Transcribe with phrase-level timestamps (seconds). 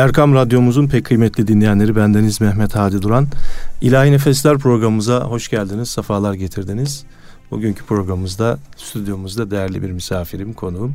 [0.00, 3.26] Erkam Radyomuzun pek kıymetli dinleyenleri bendeniz Mehmet Hadi Duran.
[3.80, 7.04] İlahi Nefesler programımıza hoş geldiniz, sefalar getirdiniz.
[7.50, 10.94] Bugünkü programımızda stüdyomuzda değerli bir misafirim, konuğum.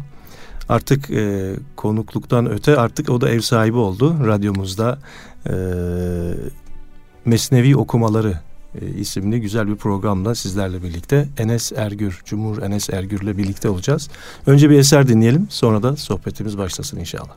[0.69, 4.15] Artık e, konukluktan öte artık o da ev sahibi oldu.
[4.25, 4.99] Radyomuzda
[5.49, 5.53] e,
[7.25, 8.39] Mesnevi Okumaları
[8.81, 14.09] e, isimli güzel bir programla sizlerle birlikte Enes Ergür, Cumhur Enes Ergür'le birlikte olacağız.
[14.47, 17.35] Önce bir eser dinleyelim sonra da sohbetimiz başlasın inşallah.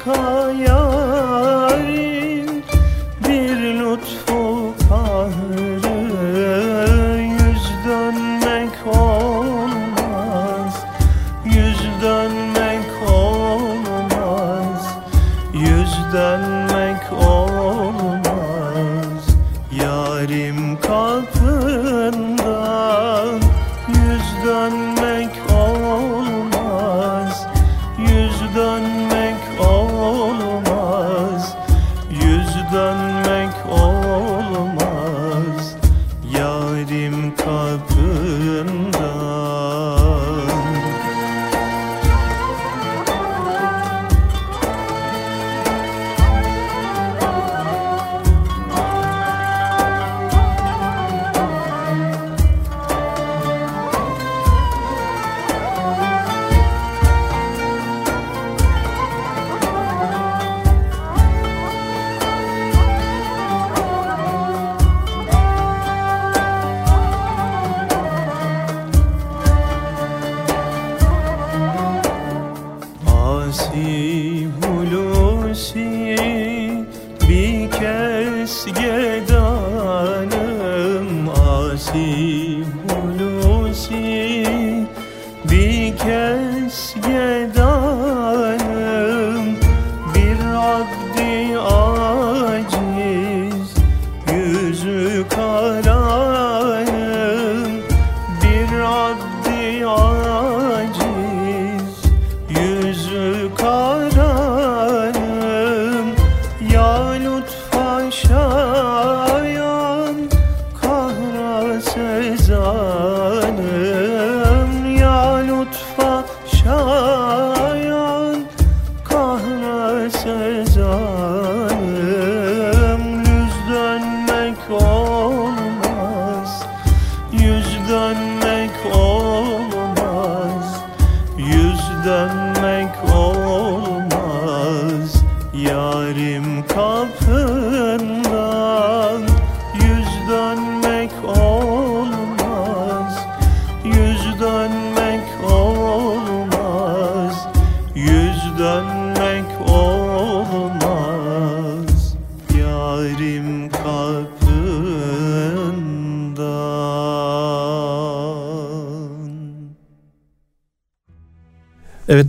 [0.00, 0.79] kaya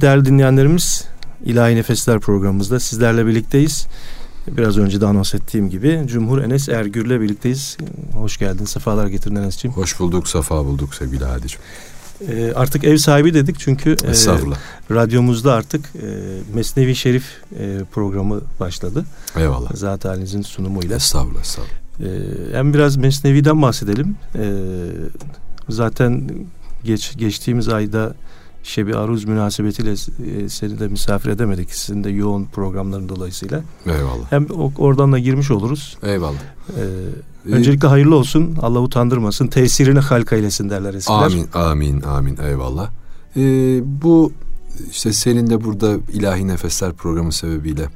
[0.01, 1.05] Evet değerli dinleyenlerimiz
[1.45, 3.87] İlahi Nefesler programımızda sizlerle birlikteyiz.
[4.47, 7.77] Biraz önce de anons ettiğim gibi Cumhur Enes Ergür'le birlikteyiz.
[8.13, 9.77] Hoş geldin, sefalar getirdin Enes'ciğim.
[9.77, 11.59] Hoş bulduk, sefa bulduk sevgili Hadi'cim.
[12.29, 14.13] E, artık ev sahibi dedik çünkü e,
[14.95, 16.07] radyomuzda artık e,
[16.53, 17.25] Mesnevi Şerif
[17.59, 19.05] e, programı başladı.
[19.37, 19.75] Eyvallah.
[19.75, 20.95] Zat halinizin sunumuyla.
[20.95, 22.53] Estağfurullah, estağfurullah.
[22.53, 24.15] E, hem biraz Mesnevi'den bahsedelim.
[24.35, 24.45] E,
[25.69, 26.29] zaten
[26.83, 28.13] geç geçtiğimiz ayda
[28.63, 31.73] Şebi Aruz münasebetiyle e, seni de misafir edemedik.
[31.73, 33.61] Sizin de yoğun programların dolayısıyla.
[33.85, 34.31] Eyvallah.
[34.31, 34.47] Hem
[34.77, 35.97] oradan da girmiş oluruz.
[36.03, 36.39] Eyvallah.
[36.77, 38.57] Ee, öncelikle hayırlı olsun.
[38.61, 39.47] Allah utandırmasın.
[39.47, 41.17] Tesirini halka eylesin derler eskiler.
[41.17, 42.37] Amin, amin, amin.
[42.37, 42.89] Eyvallah.
[43.37, 43.41] Ee,
[43.83, 44.33] bu
[44.91, 47.89] işte senin de burada ilahi nefesler programı sebebiyle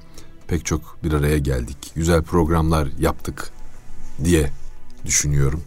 [0.47, 1.77] pek çok bir araya geldik.
[1.95, 3.51] Güzel programlar yaptık
[4.23, 4.49] diye
[5.05, 5.61] düşünüyorum.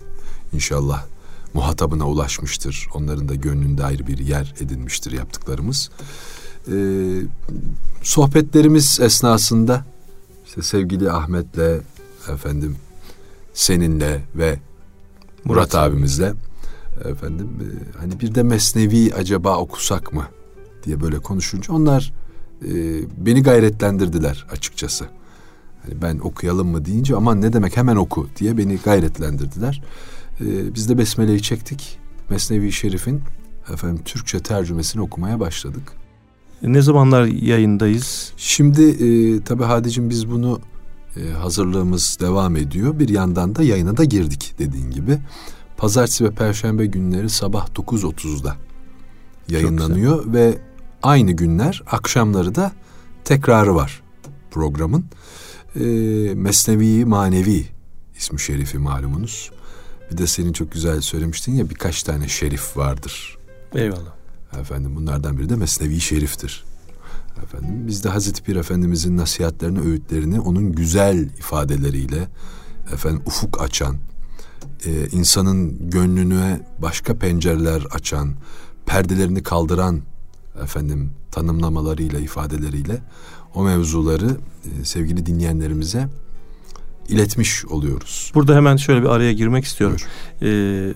[0.53, 1.05] İnşallah
[1.55, 2.89] muhatabına ulaşmıştır.
[2.95, 5.91] Onların da gönlünde ayrı bir yer edinmiştir yaptıklarımız.
[6.73, 7.23] Ee,
[8.03, 9.85] sohbetlerimiz esnasında
[10.47, 11.83] işte sevgili Ahmet'le
[12.33, 12.77] efendim
[13.55, 14.59] seninle ve
[15.45, 16.33] Murat, Murat abimizle
[17.05, 20.27] efendim e, hani bir de Mesnevi acaba okusak mı
[20.85, 22.13] diye böyle konuşunca onlar
[22.63, 22.71] e,
[23.27, 25.09] beni gayretlendirdiler açıkçası.
[25.83, 29.83] Hani ben okuyalım mı deyince aman ne demek hemen oku diye beni gayretlendirdiler.
[30.41, 31.99] E, biz de Besmele'yi çektik.
[32.31, 33.23] Mesnevi Şerif'in
[33.73, 35.93] efendim Türkçe tercümesini okumaya başladık.
[36.63, 38.33] Ne zamanlar yayındayız?
[38.37, 40.61] Şimdi e, tabii Hadicim biz bunu
[41.17, 42.99] e, hazırlığımız devam ediyor.
[42.99, 45.19] Bir yandan da yayına da girdik dediğin gibi.
[45.77, 48.57] Pazartesi ve Perşembe günleri sabah 9.30'da
[49.49, 50.59] yayınlanıyor ve
[51.03, 52.73] aynı günler akşamları da
[53.25, 54.03] tekrarı var
[54.51, 55.05] programın.
[55.75, 55.85] E,
[56.35, 57.67] Mesnevi Manevi
[58.17, 59.51] ismi şerifi malumunuz.
[60.13, 63.39] Bir de senin çok güzel söylemiştin ya birkaç tane şerif vardır.
[63.75, 64.15] Eyvallah.
[64.61, 66.65] Efendim bunlardan biri de Mesnevi Şerif'tir.
[67.43, 72.29] Efendim biz de Hazreti Pir Efendimizin nasihatlerini, öğütlerini onun güzel ifadeleriyle
[72.93, 73.97] efendim ufuk açan,
[74.87, 78.35] e, insanın gönlüne başka pencereler açan,
[78.87, 80.03] perdelerini kaldıran
[80.63, 83.03] efendim tanımlamalarıyla, ifadeleriyle
[83.55, 86.09] o mevzuları e, sevgili dinleyenlerimize
[87.09, 88.33] iletmiş oluyoruz.
[88.35, 89.97] Burada hemen şöyle bir araya girmek istiyorum.
[90.43, 90.95] Ee,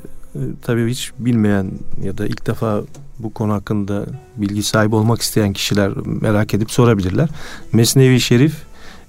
[0.62, 1.70] tabii hiç bilmeyen
[2.03, 2.82] ya da ilk defa
[3.19, 4.06] bu konu hakkında
[4.37, 7.29] bilgi sahibi olmak isteyen kişiler merak edip sorabilirler.
[7.73, 8.55] Mesnevi Şerif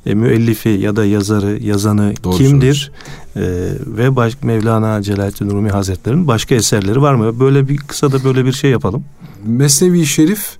[0.06, 2.92] e, müellifi ya da yazarı, yazanı Doğru kimdir?
[3.36, 3.42] E,
[3.88, 7.40] ve baş, Mevlana Celaleddin Rumi Hazretleri'nin başka eserleri var mı?
[7.40, 9.04] Böyle bir kısa da böyle bir şey yapalım.
[9.46, 10.58] Mesnevi Şerif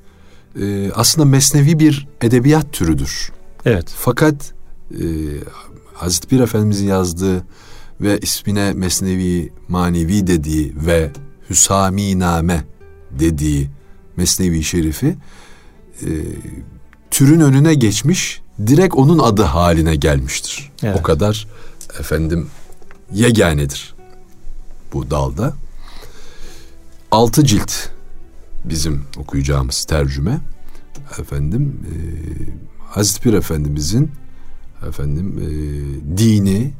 [0.62, 3.32] e, aslında mesnevi bir edebiyat türüdür.
[3.66, 3.86] Evet.
[3.98, 4.54] Fakat
[4.92, 5.04] e,
[5.94, 7.44] Hazreti Pir Efendimizin yazdığı
[8.02, 11.12] ve ismine Mesnevi Manevi dediği ve
[11.50, 12.64] Hüsami Name
[13.12, 13.70] dediği
[14.18, 15.16] Mesnevi Şerifi
[16.02, 16.08] e,
[17.12, 20.72] türün önüne geçmiş direkt onun adı haline gelmiştir.
[20.84, 20.98] Evet.
[21.00, 21.48] O kadar
[22.00, 22.48] efendim
[23.14, 23.96] yeganedir
[24.94, 25.54] bu dalda.
[27.12, 27.74] Altı cilt
[28.66, 30.40] bizim okuyacağımız tercüme.
[31.20, 31.94] Efendim e,
[32.90, 34.12] Hazreti Pir Efendimizin
[34.88, 35.48] efendim e,
[36.18, 36.74] dini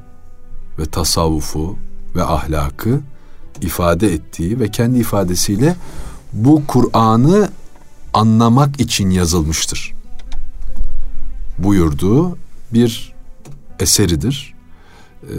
[0.80, 1.78] ve tasavvufu
[2.16, 3.02] ve ahlakı
[3.62, 5.76] ifade ettiği ve kendi ifadesiyle
[6.34, 7.50] bu Kur'an'ı
[8.14, 9.94] anlamak için yazılmıştır.
[11.60, 12.38] Buyurduğu
[12.74, 13.14] bir
[13.80, 14.54] eseridir.
[15.24, 15.36] Ee,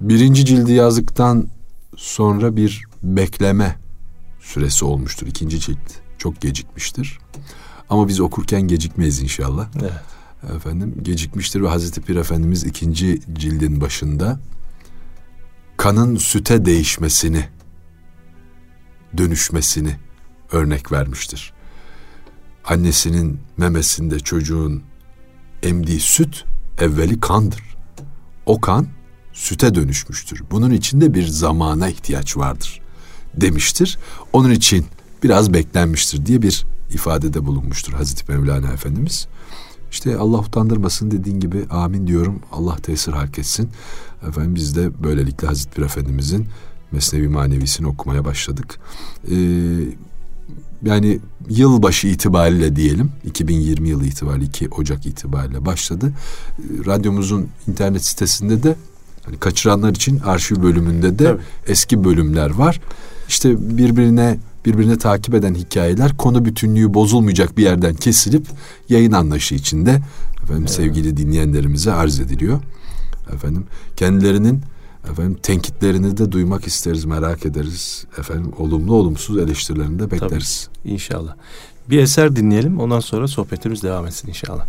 [0.00, 1.48] birinci cildi yazdıktan
[1.96, 3.76] sonra bir bekleme
[4.40, 5.26] süresi olmuştur.
[5.26, 5.78] İkinci cilt
[6.18, 7.18] çok gecikmiştir.
[7.90, 9.68] Ama biz okurken gecikmeyiz inşallah.
[9.80, 9.92] Evet.
[10.42, 14.40] Efendim gecikmiştir ve Hazreti Pir Efendimiz ikinci cildin başında
[15.76, 17.48] kanın süte değişmesini,
[19.16, 19.96] dönüşmesini
[20.52, 21.52] örnek vermiştir.
[22.64, 24.82] Annesinin memesinde çocuğun
[25.62, 26.44] emdiği süt
[26.78, 27.62] evveli kandır.
[28.46, 28.86] O kan
[29.32, 30.42] süte dönüşmüştür.
[30.50, 32.80] Bunun için de bir zamana ihtiyaç vardır
[33.34, 33.98] demiştir.
[34.32, 34.86] Onun için
[35.22, 39.28] biraz beklenmiştir diye bir ifadede bulunmuştur Hazreti Mevlana Efendimiz.
[39.90, 42.40] İşte Allah utandırmasın dediğin gibi amin diyorum.
[42.52, 43.68] Allah tesir halk etsin.
[44.28, 46.46] Efendim biz de böylelikle Hazreti Pir Efendimizin
[46.92, 48.78] Mesnevi Manevisini okumaya başladık.
[49.30, 49.36] Ee,
[50.82, 56.12] yani yılbaşı itibariyle diyelim 2020 yılı itibariyle 2 Ocak itibariyle başladı.
[56.58, 58.76] Ee, radyomuzun internet sitesinde de
[59.24, 61.42] hani kaçıranlar için arşiv bölümünde de Tabii.
[61.66, 62.80] eski bölümler var.
[63.28, 68.46] İşte birbirine birbirine takip eden hikayeler konu bütünlüğü bozulmayacak bir yerden kesilip
[68.88, 69.90] yayın anlayışı içinde
[70.42, 70.70] efendim evet.
[70.70, 72.60] sevgili dinleyenlerimize arz ediliyor.
[73.34, 74.60] Efendim kendilerinin
[75.10, 78.04] efendim tenkitlerini de duymak isteriz, merak ederiz.
[78.18, 80.68] Efendim olumlu olumsuz eleştirilerini de bekleriz.
[80.74, 81.34] Tabii, inşallah.
[81.90, 84.66] Bir eser dinleyelim ondan sonra sohbetimiz devam etsin inşallah.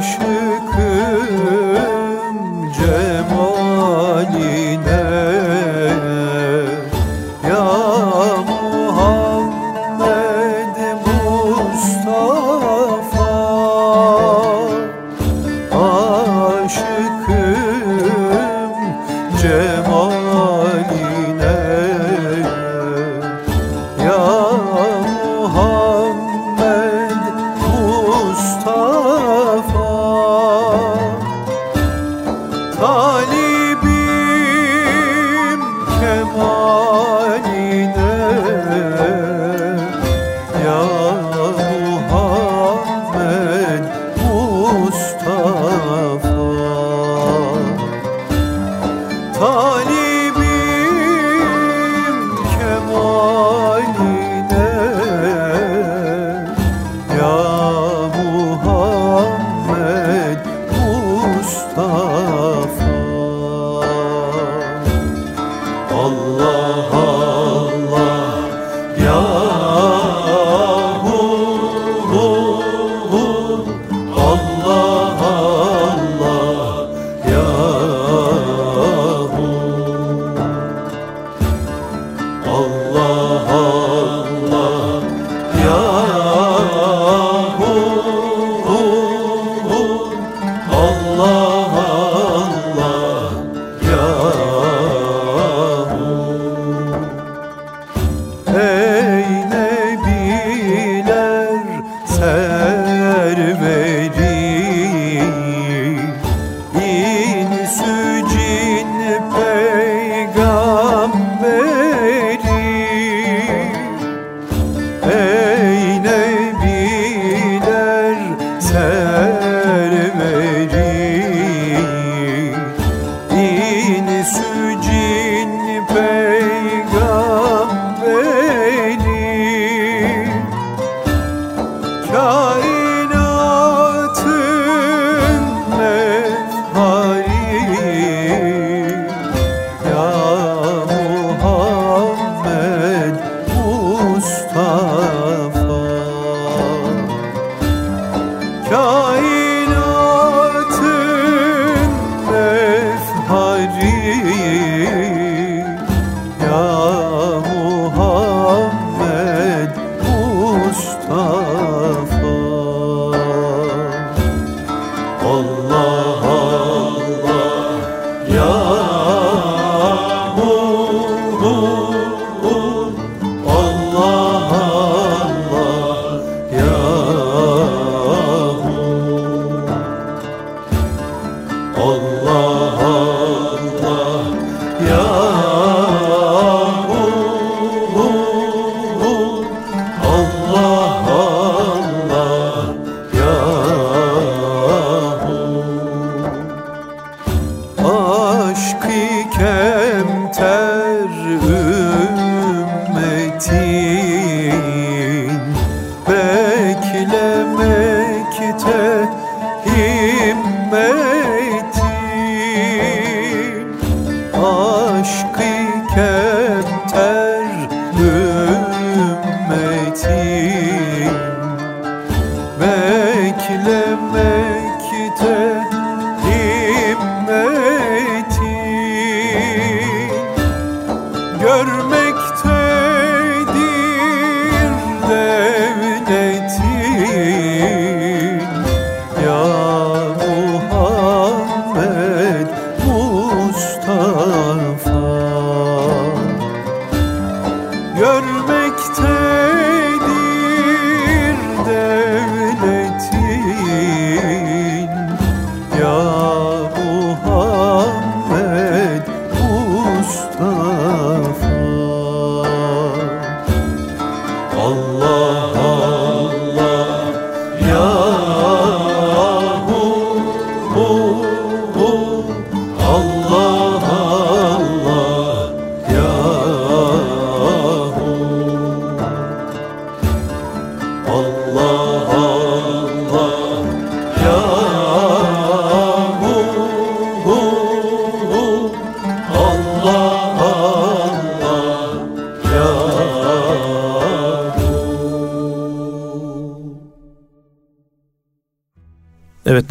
[0.00, 0.39] cemaline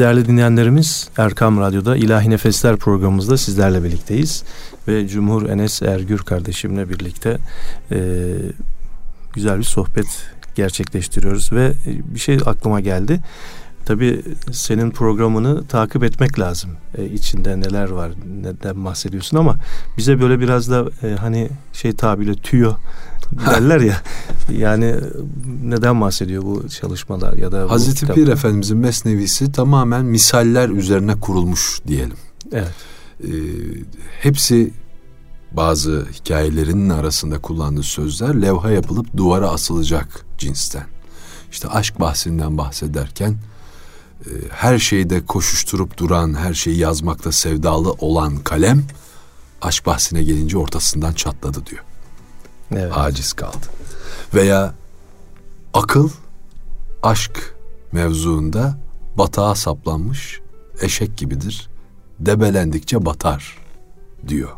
[0.10, 4.44] değerli dinleyenlerimiz Erkam Radyo'da İlahi Nefesler programımızda sizlerle birlikteyiz.
[4.88, 7.38] Ve Cumhur Enes Ergür kardeşimle birlikte
[7.92, 7.98] e,
[9.34, 10.06] güzel bir sohbet
[10.56, 11.52] gerçekleştiriyoruz.
[11.52, 13.20] Ve bir şey aklıma geldi.
[13.86, 16.72] Tabii senin programını takip etmek lazım.
[16.98, 18.12] E, içinde neler var,
[18.42, 19.56] neden bahsediyorsun ama
[19.98, 22.74] bize böyle biraz da e, hani şey tabirle tüyo
[23.46, 24.02] derler ya.
[24.58, 24.96] Yani
[25.64, 32.18] neden bahsediyor bu çalışmalar ya da Hazreti Pir Efendimizin Mesnevisi tamamen misaller üzerine kurulmuş diyelim.
[32.52, 32.74] Evet.
[33.24, 33.28] Ee,
[34.22, 34.74] hepsi
[35.52, 40.86] bazı hikayelerinin arasında kullandığı sözler levha yapılıp duvara asılacak cinsten.
[41.52, 43.38] İşte aşk bahsinden bahsederken
[44.26, 48.84] e, her şeyde koşuşturup duran, her şeyi yazmakta sevdalı olan kalem
[49.62, 51.84] aşk bahsine gelince ortasından çatladı diyor.
[52.72, 52.92] Evet.
[52.96, 53.66] Aciz kaldı.
[54.34, 54.74] Veya
[55.74, 56.10] akıl
[57.04, 57.56] aşk
[57.92, 58.78] mevzuunda
[59.18, 60.40] batağa saplanmış
[60.82, 61.70] eşek gibidir.
[62.20, 63.58] Debelendikçe batar
[64.28, 64.50] diyor.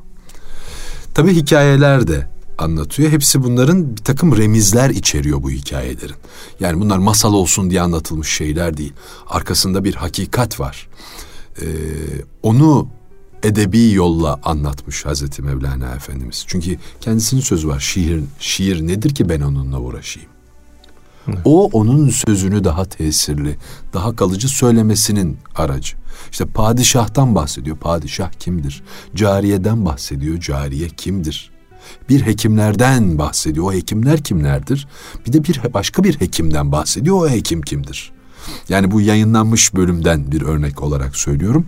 [1.14, 2.28] Tabi hikayeler de
[2.58, 3.12] anlatıyor.
[3.12, 6.16] Hepsi bunların bir takım remizler içeriyor bu hikayelerin.
[6.60, 8.94] Yani bunlar masal olsun diye anlatılmış şeyler değil.
[9.28, 10.88] Arkasında bir hakikat var.
[11.62, 11.66] Ee,
[12.44, 12.88] onu
[13.44, 16.44] edebi yolla anlatmış Hazreti Mevlana Efendimiz.
[16.48, 17.80] Çünkü kendisinin sözü var.
[17.80, 20.30] Şiir, şiir nedir ki ben onunla uğraşayım?
[21.46, 23.58] O onun sözünü daha tesirli,
[23.94, 25.98] daha kalıcı söylemesinin aracı.
[26.32, 27.78] İşte padişahtan bahsediyor.
[27.78, 28.84] Padişah kimdir?
[29.16, 30.40] Cariyeden bahsediyor.
[30.40, 31.52] Cariye kimdir?
[32.10, 33.66] Bir hekimlerden bahsediyor.
[33.66, 34.88] O hekimler kimlerdir?
[35.28, 37.16] Bir de bir başka bir hekimden bahsediyor.
[37.16, 38.12] O hekim kimdir?
[38.70, 41.66] Yani bu yayınlanmış bölümden bir örnek olarak söylüyorum.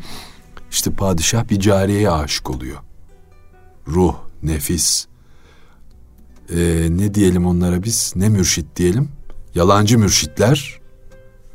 [0.74, 2.77] İşte padişah bir cariyeye aşık oluyor.
[3.88, 5.06] Ruh, nefis.
[6.50, 8.13] Ee, ne diyelim onlara biz?
[8.15, 9.10] Ne mürşit diyelim?
[9.56, 10.80] Yalancı mürşitler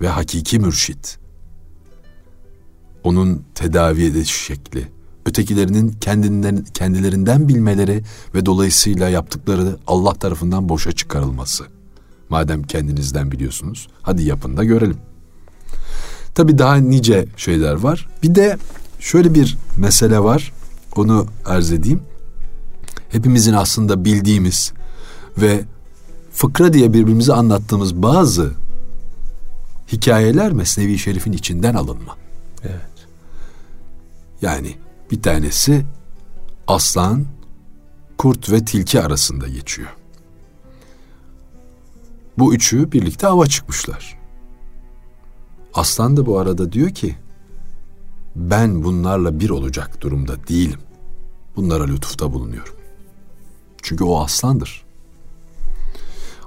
[0.00, 1.18] ve hakiki mürşit.
[3.04, 4.88] Onun tedavi ediş şekli,
[5.26, 8.02] ötekilerinin kendinden, kendilerinden bilmeleri
[8.34, 11.64] ve dolayısıyla yaptıkları Allah tarafından boşa çıkarılması.
[12.28, 14.98] Madem kendinizden biliyorsunuz, hadi yapın da görelim.
[16.34, 18.08] Tabi daha nice şeyler var.
[18.22, 18.58] Bir de
[18.98, 20.52] şöyle bir mesele var.
[20.96, 22.02] Onu arz edeyim.
[23.08, 24.72] Hepimizin aslında bildiğimiz
[25.38, 25.64] ve
[26.32, 28.52] fıkra diye birbirimize anlattığımız bazı
[29.92, 32.16] hikayeler Mesnevi Şerif'in içinden alınma.
[32.62, 33.06] Evet.
[34.42, 34.76] Yani
[35.10, 35.86] bir tanesi
[36.66, 37.26] aslan,
[38.18, 39.88] kurt ve tilki arasında geçiyor.
[42.38, 44.18] Bu üçü birlikte ava çıkmışlar.
[45.74, 47.16] Aslan da bu arada diyor ki
[48.38, 50.80] ben bunlarla bir olacak durumda değilim.
[51.56, 52.74] Bunlara lütufta bulunuyorum.
[53.82, 54.84] Çünkü o aslandır.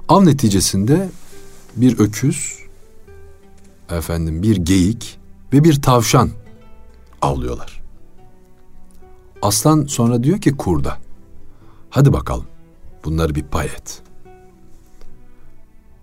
[0.08, 1.10] Av neticesinde
[1.76, 2.58] bir öküz,
[3.90, 5.18] efendim bir geyik
[5.52, 6.30] ve bir tavşan
[7.22, 7.82] avlıyorlar.
[9.42, 10.98] Aslan sonra diyor ki kurda,
[11.90, 12.46] hadi bakalım
[13.04, 14.02] bunları bir pay et.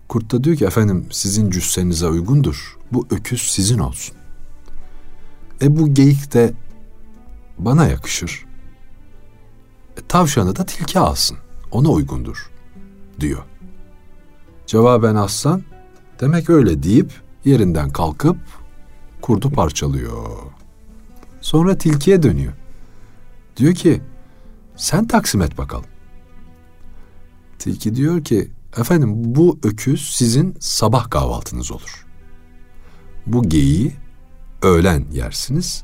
[0.08, 2.78] Kurt da diyor ki efendim sizin cüssenize uygundur.
[2.92, 4.19] Bu öküz sizin olsun.
[5.62, 6.52] E bu geyik de
[7.58, 8.46] bana yakışır.
[9.96, 11.38] E, tavşanı da tilki alsın.
[11.70, 12.50] Ona uygundur
[13.20, 13.44] diyor.
[14.66, 15.62] Cevaben aslan
[16.20, 17.12] demek öyle deyip
[17.44, 18.36] yerinden kalkıp
[19.20, 20.36] kurdu parçalıyor.
[21.40, 22.52] Sonra tilkiye dönüyor.
[23.56, 24.02] Diyor ki
[24.76, 25.84] sen taksim et bakalım.
[27.58, 32.06] Tilki diyor ki efendim bu öküz sizin sabah kahvaltınız olur.
[33.26, 33.92] Bu geyiği
[34.62, 35.82] öğlen yersiniz.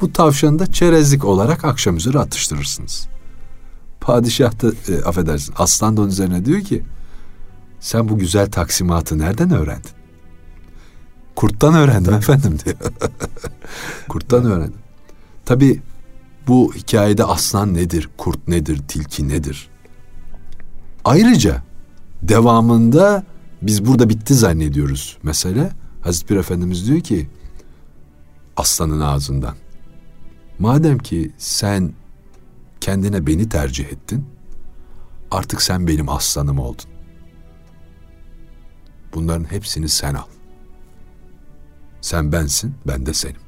[0.00, 3.08] Bu tavşanı da çerezlik olarak akşam üzeri atıştırırsınız.
[4.00, 6.84] Padişah da e, affedersin aslan da onun üzerine diyor ki
[7.80, 9.90] sen bu güzel taksimatı nereden öğrendin?
[11.36, 12.76] Kurttan öğrendim efendim diyor.
[14.08, 14.80] Kurttan öğrendim.
[15.44, 15.82] Tabi
[16.48, 19.68] bu hikayede aslan nedir, kurt nedir, tilki nedir?
[21.04, 21.62] Ayrıca
[22.22, 23.24] devamında
[23.62, 25.70] biz burada bitti zannediyoruz mesele.
[26.02, 27.28] Hazreti Pir Efendimiz diyor ki
[28.58, 29.54] aslanın ağzından.
[30.58, 31.92] Madem ki sen
[32.80, 34.26] kendine beni tercih ettin,
[35.30, 36.86] artık sen benim aslanım oldun.
[39.14, 40.26] Bunların hepsini sen al.
[42.00, 43.40] Sen bensin, ben de senim.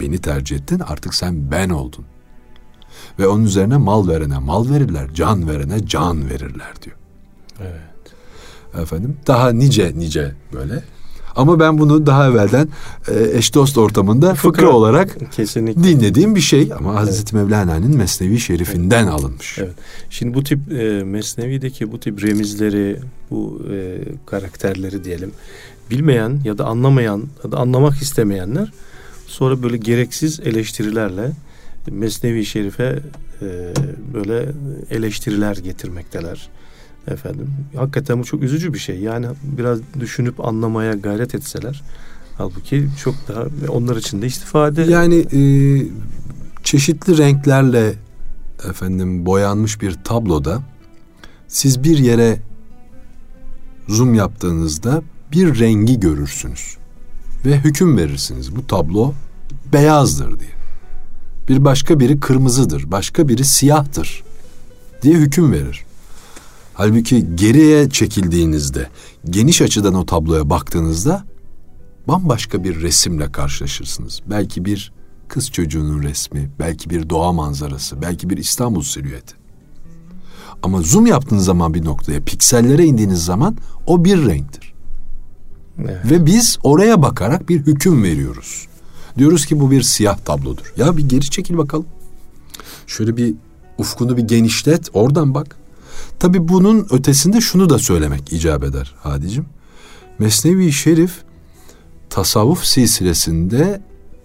[0.00, 2.04] Beni tercih ettin, artık sen ben oldun.
[3.18, 6.96] Ve onun üzerine mal verene mal verirler, can verene can verirler diyor.
[7.60, 7.82] Evet.
[8.82, 10.82] Efendim daha nice nice böyle.
[11.36, 12.68] Ama ben bunu daha evvelden
[13.08, 17.00] e, eş dost ortamında fıkra, fıkra olarak kesinlikle dinlediğim bir şey ama evet.
[17.00, 19.12] Hazreti Mevlana'nın Mesnevi Şerifinden evet.
[19.12, 19.58] alınmış.
[19.58, 19.74] Evet.
[20.10, 22.98] Şimdi bu tip e, Mesnevi'deki bu tip remizleri,
[23.30, 25.32] bu e, karakterleri diyelim
[25.90, 28.72] bilmeyen ya da anlamayan ya da anlamak istemeyenler
[29.26, 31.30] sonra böyle gereksiz eleştirilerle
[31.90, 32.98] Mesnevi Şerif'e
[33.42, 33.72] e,
[34.14, 34.48] böyle
[34.90, 36.48] eleştiriler getirmekteler
[37.08, 37.50] efendim.
[37.76, 38.98] Hakikaten bu çok üzücü bir şey.
[38.98, 41.82] Yani biraz düşünüp anlamaya gayret etseler
[42.38, 44.82] halbuki çok daha onlar için de istifade.
[44.82, 45.40] Yani e,
[46.64, 47.94] çeşitli renklerle
[48.70, 50.62] efendim boyanmış bir tabloda
[51.48, 52.40] siz bir yere
[53.88, 56.76] zoom yaptığınızda bir rengi görürsünüz
[57.46, 58.56] ve hüküm verirsiniz.
[58.56, 59.14] Bu tablo
[59.72, 60.50] beyazdır diye.
[61.48, 64.22] Bir başka biri kırmızıdır, başka biri siyahtır
[65.02, 65.84] diye hüküm verir.
[66.74, 68.88] Halbuki geriye çekildiğinizde,
[69.30, 71.24] geniş açıdan o tabloya baktığınızda
[72.08, 74.20] bambaşka bir resimle karşılaşırsınız.
[74.26, 74.92] Belki bir
[75.28, 79.34] kız çocuğunun resmi, belki bir doğa manzarası, belki bir İstanbul silüeti.
[80.62, 83.56] Ama zoom yaptığınız zaman bir noktaya, piksellere indiğiniz zaman
[83.86, 84.74] o bir renktir.
[85.78, 86.10] Evet.
[86.10, 88.66] Ve biz oraya bakarak bir hüküm veriyoruz.
[89.18, 90.72] Diyoruz ki bu bir siyah tablodur.
[90.76, 91.86] Ya bir geri çekil bakalım.
[92.86, 93.34] Şöyle bir
[93.78, 95.61] ufkunu bir genişlet, oradan bak.
[96.22, 99.46] Tabi bunun ötesinde şunu da söylemek icap eder Hadicim.
[100.18, 101.22] Mesnevi Şerif
[102.10, 103.82] tasavvuf silsilesinde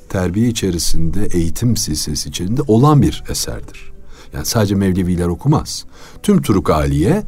[0.09, 3.91] terbiye içerisinde, eğitim silsilesi içerisinde olan bir eserdir.
[4.33, 5.85] Yani sadece Mevleviler okumaz.
[6.23, 7.23] Tüm Turuk Aliye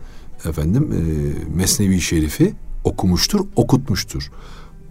[0.45, 0.99] efendim e,
[1.55, 2.53] Mesnevi Şerif'i
[2.83, 4.31] okumuştur, okutmuştur.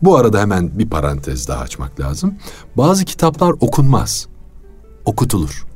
[0.03, 2.35] Bu arada hemen bir parantez daha açmak lazım.
[2.77, 4.27] Bazı kitaplar okunmaz.
[5.05, 5.68] Okutulur.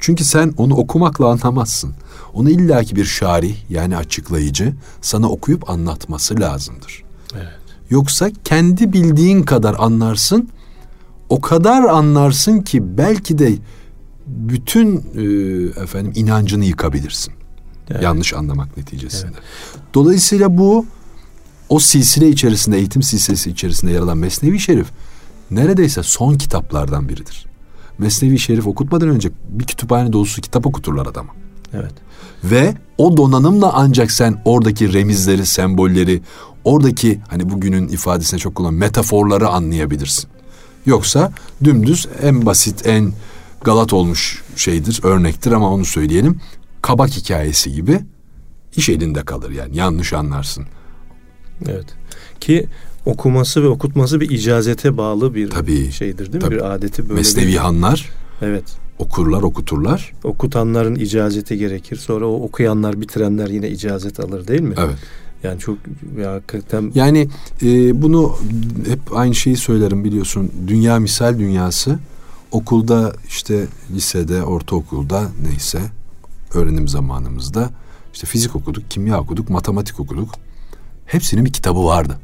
[0.00, 1.94] Çünkü sen onu okumakla anlamazsın.
[2.34, 7.02] Onu illaki bir şarih yani açıklayıcı sana okuyup anlatması lazımdır.
[7.34, 7.48] Evet.
[7.90, 10.48] Yoksa kendi bildiğin kadar anlarsın.
[11.28, 13.52] O kadar anlarsın ki belki de
[14.26, 15.22] bütün e,
[15.82, 17.34] efendim inancını yıkabilirsin.
[17.90, 18.02] Evet.
[18.02, 19.32] Yanlış anlamak neticesinde.
[19.34, 19.84] Evet.
[19.94, 20.86] Dolayısıyla bu
[21.68, 24.86] o silsile içerisinde, eğitim silsilesi içerisinde yer alan Mesnevi Şerif
[25.50, 27.49] neredeyse son kitaplardan biridir.
[28.00, 31.32] Mesnevi Şerif okutmadan önce bir kütüphane dolusu kitap okuturlar adama.
[31.74, 31.92] Evet.
[32.44, 36.22] Ve o donanımla ancak sen oradaki remizleri, sembolleri,
[36.64, 40.30] oradaki hani bugünün ifadesine çok kullanılan metaforları anlayabilirsin.
[40.86, 41.32] Yoksa
[41.64, 43.12] dümdüz en basit, en
[43.64, 46.40] galat olmuş şeydir, örnektir ama onu söyleyelim.
[46.82, 48.00] Kabak hikayesi gibi
[48.76, 50.66] iş elinde kalır yani yanlış anlarsın.
[51.66, 51.86] Evet.
[52.40, 52.66] Ki
[53.10, 56.50] okuması ve okutması bir icazete bağlı bir tabii, şeydir değil mi?
[56.50, 57.14] Bir adeti böyle.
[57.14, 57.56] Mesnevi bir...
[57.56, 58.10] hanlar.
[58.42, 58.64] Evet.
[58.98, 60.12] Okurlar, okuturlar.
[60.24, 61.96] Okutanların icazeti gerekir.
[61.96, 64.74] Sonra o okuyanlar, bitirenler yine icazet alır değil mi?
[64.78, 64.96] Evet.
[65.42, 65.78] Yani çok
[66.20, 66.92] ya hakikaten...
[66.94, 67.28] Yani
[67.62, 68.36] e, bunu
[68.88, 70.52] hep aynı şeyi söylerim biliyorsun.
[70.66, 71.98] Dünya misal dünyası.
[72.50, 75.80] Okulda işte lisede, ortaokulda neyse
[76.54, 77.70] öğrenim zamanımızda
[78.14, 80.30] işte fizik okuduk, kimya okuduk, matematik okuduk.
[81.06, 82.16] Hepsinin bir kitabı vardı.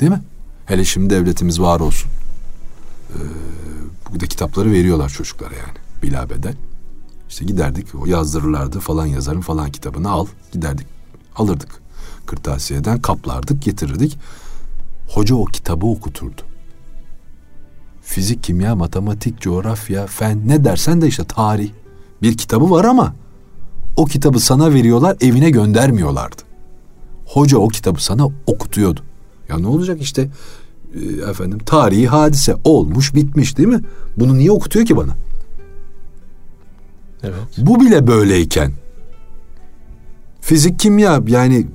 [0.00, 0.22] Değil mi?
[0.66, 2.10] Hele şimdi devletimiz var olsun.
[3.10, 6.54] Ee, da kitapları veriyorlar çocuklara yani bilabeden.
[7.28, 10.86] İşte giderdik o yazdırırlardı falan yazarın falan kitabını al giderdik
[11.36, 11.80] alırdık
[12.26, 14.18] kırtasiyeden kaplardık getirirdik.
[15.08, 16.42] Hoca o kitabı okuturdu.
[18.02, 21.70] Fizik, kimya, matematik, coğrafya, fen ne dersen de işte tarih.
[22.22, 23.14] Bir kitabı var ama
[23.96, 26.42] o kitabı sana veriyorlar evine göndermiyorlardı.
[27.26, 29.00] Hoca o kitabı sana okutuyordu.
[29.48, 30.30] Ya ne olacak işte
[30.94, 33.80] e, efendim tarihi hadise olmuş bitmiş değil mi?
[34.16, 35.16] Bunu niye okutuyor ki bana?
[37.22, 37.34] Evet.
[37.58, 38.72] Bu bile böyleyken
[40.40, 41.66] fizik kimya yani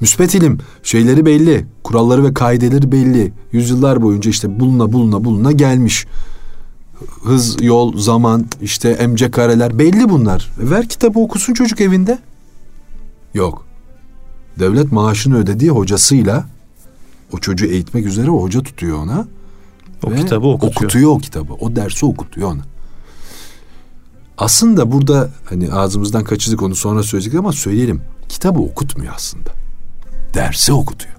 [0.00, 3.32] müspet ilim şeyleri belli, kuralları ve kaideleri belli.
[3.52, 6.06] Yüzyıllar boyunca işte buluna buluna buluna gelmiş.
[7.24, 10.52] Hız, yol, zaman, işte emce kareler belli bunlar.
[10.58, 12.18] Ver kitabı okusun çocuk evinde.
[13.34, 13.66] Yok.
[14.58, 16.44] Devlet maaşını ödediği hocasıyla
[17.32, 19.26] o çocuğu eğitmek üzere o hoca tutuyor ona.
[20.04, 20.72] O kitabı okutuyor.
[20.72, 21.52] Okutuyor o kitabı.
[21.52, 22.62] O dersi okutuyor ona.
[24.38, 28.02] Aslında burada hani ağzımızdan kaçırdık onu sonra söyleyecek ama söyleyelim.
[28.28, 29.50] Kitabı okutmuyor aslında.
[30.34, 31.14] Dersi okutuyor.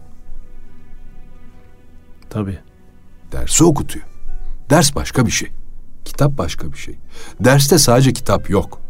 [2.30, 2.60] Tabii.
[3.32, 4.06] Dersi okutuyor.
[4.70, 5.50] Ders başka bir şey.
[6.06, 6.98] Kitap başka bir şey.
[7.40, 8.82] Derste sadece kitap yok.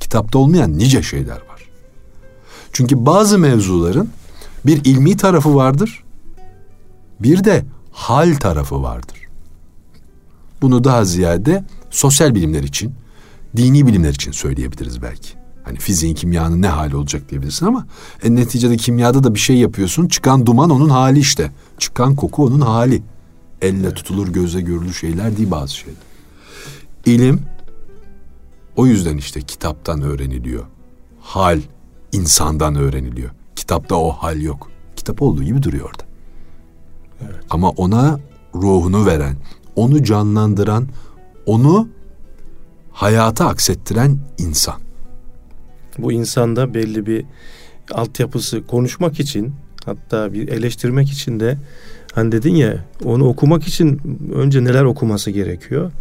[0.00, 1.68] Kitapta olmayan nice şeyler var.
[2.72, 4.10] Çünkü bazı mevzuların
[4.66, 6.03] bir ilmi tarafı vardır.
[7.20, 9.18] Bir de hal tarafı vardır.
[10.62, 12.94] Bunu daha ziyade sosyal bilimler için,
[13.56, 15.28] dini bilimler için söyleyebiliriz belki.
[15.64, 17.86] Hani fiziğin, kimyanın ne hali olacak diyebilirsin ama
[18.22, 20.08] en neticede kimyada da bir şey yapıyorsun.
[20.08, 21.50] Çıkan duman onun hali işte.
[21.78, 23.02] Çıkan koku onun hali.
[23.62, 26.02] Elle tutulur, gözle görülür şeyler değil bazı şeyler.
[27.06, 27.40] İlim
[28.76, 30.64] o yüzden işte kitaptan öğreniliyor.
[31.20, 31.60] Hal
[32.12, 33.30] insandan öğreniliyor.
[33.56, 34.70] Kitapta o hal yok.
[34.96, 36.04] Kitap olduğu gibi duruyor orada.
[37.26, 37.44] Evet.
[37.50, 38.20] Ama ona
[38.54, 39.36] ruhunu veren,
[39.76, 40.88] onu canlandıran,
[41.46, 41.88] onu
[42.92, 44.74] hayata aksettiren insan.
[45.98, 47.24] Bu insanda belli bir
[47.92, 51.58] altyapısı konuşmak için hatta bir eleştirmek için de
[52.12, 54.00] hani dedin ya onu okumak için
[54.34, 55.92] önce neler okuması gerekiyor.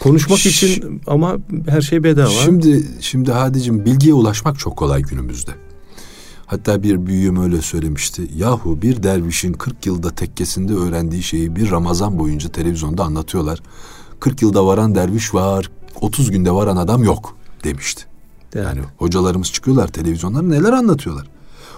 [0.00, 1.36] Konuşmak Ş- için ama
[1.68, 2.28] her şey bedava.
[2.28, 5.50] Şimdi şimdi Hadicim bilgiye ulaşmak çok kolay günümüzde.
[6.48, 8.30] Hatta bir büyüğüm öyle söylemişti.
[8.36, 13.62] Yahu bir dervişin 40 yılda tekkesinde öğrendiği şeyi bir Ramazan boyunca televizyonda anlatıyorlar.
[14.20, 18.04] 40 yılda varan derviş var, 30 günde varan adam yok demişti.
[18.54, 18.66] Evet.
[18.66, 21.26] Yani hocalarımız çıkıyorlar televizyonlara neler anlatıyorlar.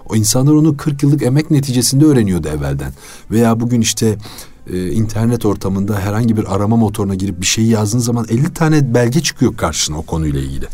[0.08, 2.92] O insanlar onu 40 yıllık emek neticesinde öğreniyordu evvelden.
[3.30, 4.18] Veya bugün işte
[4.72, 9.20] e, internet ortamında herhangi bir arama motoruna girip bir şeyi yazdığın zaman 50 tane belge
[9.20, 10.66] çıkıyor karşına o konuyla ilgili.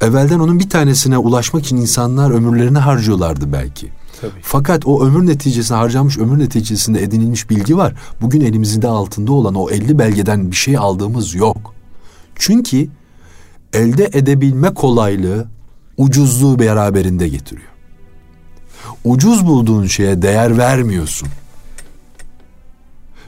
[0.00, 3.88] Evvelden onun bir tanesine ulaşmak için insanlar ömürlerini harcıyorlardı belki.
[4.20, 4.40] Tabii.
[4.42, 7.94] Fakat o ömür neticesinde harcanmış ömür neticesinde edinilmiş bilgi var.
[8.20, 11.74] Bugün elimizde altında olan o 50 belgeden bir şey aldığımız yok.
[12.34, 12.88] Çünkü
[13.72, 15.48] elde edebilme kolaylığı
[15.96, 17.68] ucuzluğu beraberinde getiriyor.
[19.04, 21.28] Ucuz bulduğun şeye değer vermiyorsun.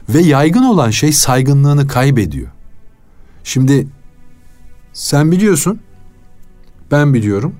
[0.09, 2.47] Ve yaygın olan şey saygınlığını kaybediyor.
[3.43, 3.87] Şimdi
[4.93, 5.79] sen biliyorsun,
[6.91, 7.55] ben biliyorum.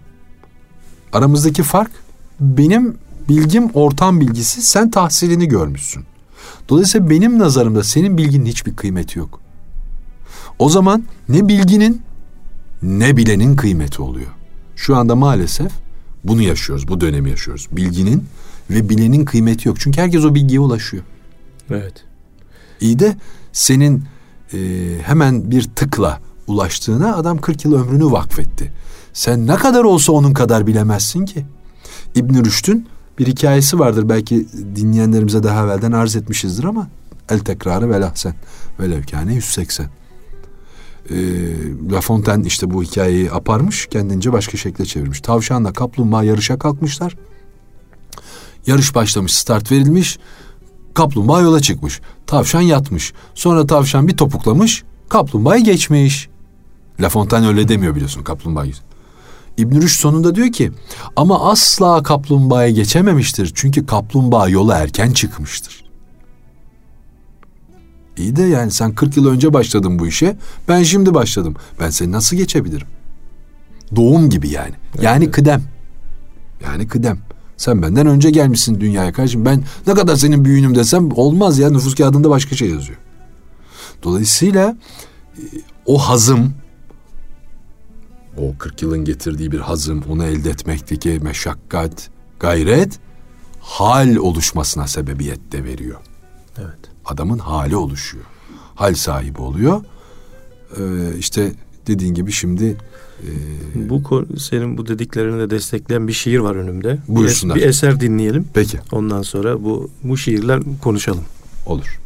[1.14, 1.92] Aramızdaki fark
[2.40, 2.98] benim
[3.30, 6.04] bilgim ortam bilgisi, sen tahsilini görmüşsün.
[6.70, 9.42] Dolayısıyla benim nazarımda senin bilginin hiçbir kıymeti yok.
[10.60, 12.02] O zaman ne bilginin
[12.82, 14.32] ne bilenin kıymeti oluyor.
[14.76, 15.72] Şu anda maalesef
[16.24, 17.68] bunu yaşıyoruz, bu dönemi yaşıyoruz.
[17.72, 18.26] Bilginin
[18.70, 19.80] ve bilenin kıymeti yok.
[19.80, 21.04] Çünkü herkes o bilgiye ulaşıyor.
[21.70, 21.94] Evet.
[22.82, 23.18] İyi de
[23.54, 24.04] senin
[24.54, 24.58] e,
[25.04, 28.72] hemen bir tıkla ulaştığına adam 40 yıl ömrünü vakfetti.
[29.14, 31.46] Sen ne kadar olsa onun kadar bilemezsin ki.
[32.16, 32.88] İbn Rüşd'ün
[33.20, 36.88] bir hikayesi vardır belki dinleyenlerimize daha evvelden arz etmişizdir ama
[37.30, 38.36] el tekrarı velahsen
[38.80, 39.86] velevkâne 180.
[39.86, 41.16] Ee,
[41.92, 45.22] La Fontaine işte bu hikayeyi aparmış kendince başka şekle çevirmiş.
[45.22, 47.16] Tavşanla kaplumbağa yarışa kalkmışlar.
[48.68, 50.20] Yarış başlamış start verilmiş.
[50.94, 52.02] Kaplumbağa yola çıkmış.
[52.28, 53.14] Tavşan yatmış.
[53.34, 54.84] Sonra tavşan bir topuklamış.
[55.10, 56.30] Kaplumbağayı geçmiş.
[57.00, 58.66] La Fontaine öyle demiyor biliyorsun kaplumbağa.
[59.58, 60.72] İbn Rüşd sonunda diyor ki
[61.16, 63.52] ama asla kaplumbağaya geçememiştir.
[63.56, 65.84] Çünkü kaplumbağa yola erken çıkmıştır.
[68.18, 70.38] İyi de yani sen 40 yıl önce başladın bu işe.
[70.68, 71.56] Ben şimdi başladım.
[71.80, 72.88] Ben seni nasıl geçebilirim?
[73.96, 74.74] Doğum gibi yani.
[75.02, 75.36] Yani evet.
[75.36, 75.64] kıdem.
[76.64, 77.20] Yani kıdem.
[77.58, 79.46] Sen benden önce gelmişsin dünyaya kardeşim.
[79.46, 81.70] Ben ne kadar senin büyüğünüm desem olmaz ya.
[81.70, 82.98] Nüfus kağıdında başka şey yazıyor.
[84.04, 84.78] Dolayısıyla
[85.38, 85.42] e,
[85.86, 86.54] o hazım,
[88.38, 93.00] o 40 yılın getirdiği bir hazım, onu elde etmekteki meşakkat, gayret,
[93.60, 96.00] hal oluşmasına sebebiyet de veriyor.
[96.58, 96.80] Evet.
[97.06, 98.26] Adamın hali oluşuyor.
[98.76, 99.84] Hal sahibi oluyor.
[100.78, 100.82] Ee,
[101.18, 101.52] işte
[101.88, 102.78] dediğin gibi şimdi
[103.24, 107.00] ee, bu senin bu dediklerini de destekleyen bir şiir var önümde.
[107.08, 107.56] Buyursunlar.
[107.56, 108.48] Bir, bir eser dinleyelim.
[108.54, 108.80] Peki.
[108.92, 111.24] Ondan sonra bu bu şiirler konuşalım.
[111.66, 112.00] Olur.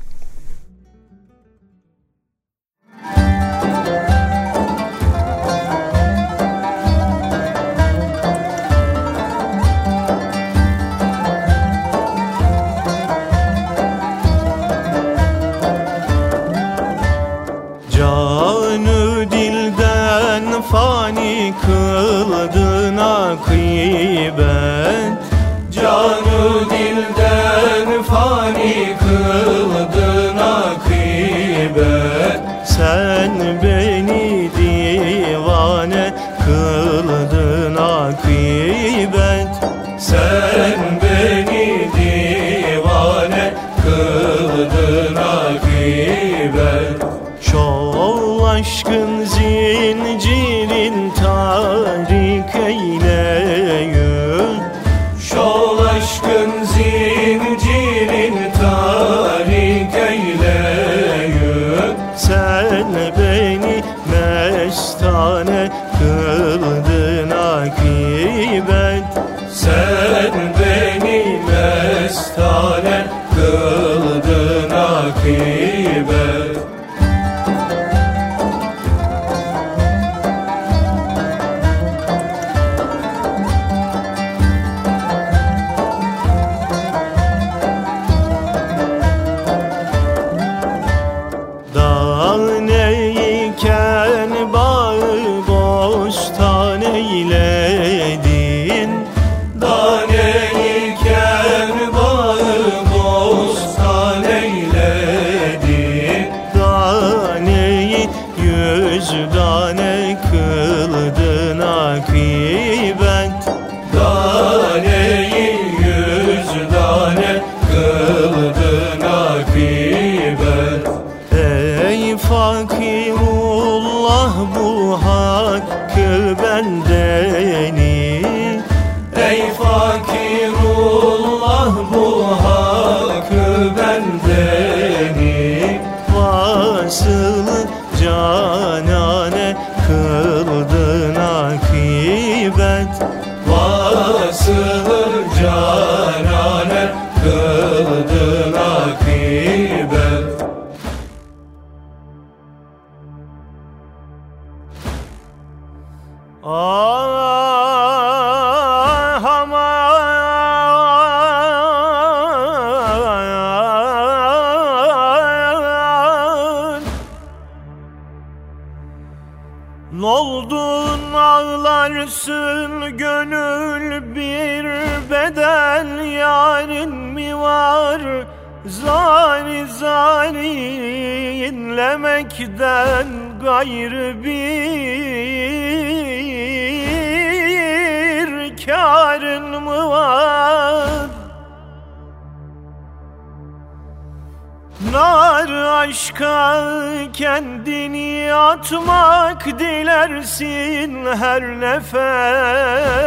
[200.26, 203.06] Dilersin her nefes.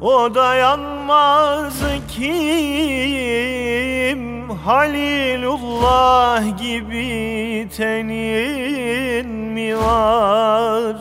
[0.00, 3.40] O dayanmaz kim?
[4.50, 10.96] Halilullah gibi tenin mi var?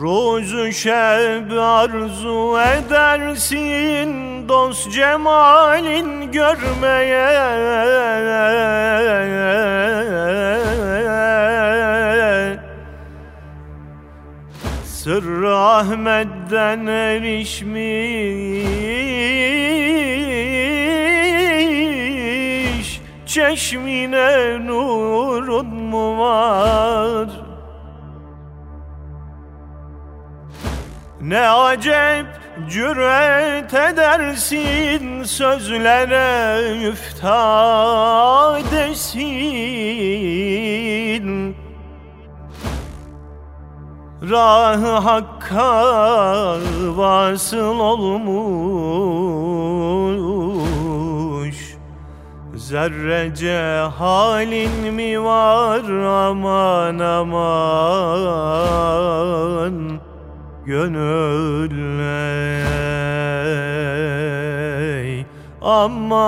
[0.00, 7.34] Rozu şeb arzu edersin dost cemalin görmeye
[14.84, 18.24] Sırrı Ahmet'den erişmiş
[23.26, 27.43] Çeşmine nurun mu var?
[31.24, 32.26] Ne acep
[32.68, 37.24] cüret edersin sözlere müftadesin
[44.30, 46.58] Rah-ı Hakk'a
[46.96, 48.54] vasıl olmuş.
[52.54, 55.82] Zerrece halin mi var
[56.28, 58.44] aman aman
[60.66, 62.00] Gönül
[63.74, 65.24] ey
[65.60, 66.24] Aman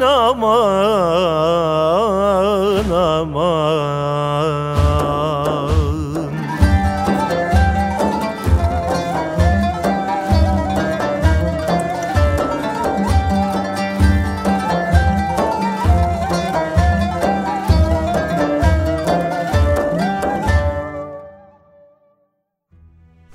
[0.00, 0.90] aman
[2.90, 4.15] aman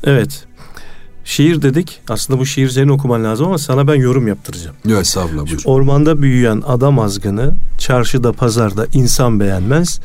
[0.03, 0.45] Evet.
[1.25, 1.99] Şiir dedik.
[2.09, 4.75] Aslında bu şiir senin okuman lazım ama sana ben yorum yaptıracağım.
[4.85, 5.61] Yok estağfurullah buyur.
[5.65, 9.99] Ormanda büyüyen adam azgını, çarşıda pazarda insan beğenmez.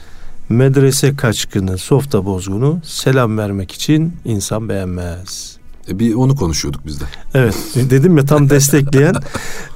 [0.49, 5.57] Medrese kaçkını, softa bozgunu, selam vermek için insan beğenmez.
[5.89, 7.05] E, bir onu konuşuyorduk biz de.
[7.35, 9.15] Evet dedim ya tam destekleyen.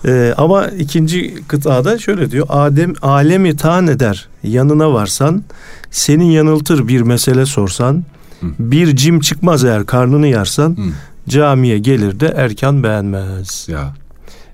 [0.05, 2.47] Ee, ama ikinci kıtada şöyle diyor.
[2.49, 5.45] Adem alemi tan eder yanına varsan,
[5.91, 8.05] senin yanıltır bir mesele sorsan,
[8.41, 8.47] Hı.
[8.59, 10.83] bir cim çıkmaz eğer karnını yarsan, Hı.
[11.29, 13.67] camiye gelir de erken beğenmez.
[13.71, 13.95] Ya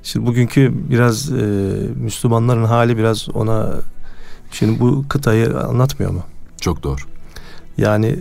[0.02, 1.44] Şimdi bugünkü biraz e,
[1.96, 3.72] Müslümanların hali biraz ona
[4.52, 6.22] şimdi bu kıtayı anlatmıyor mu?
[6.60, 7.00] çok doğru.
[7.78, 8.16] Yani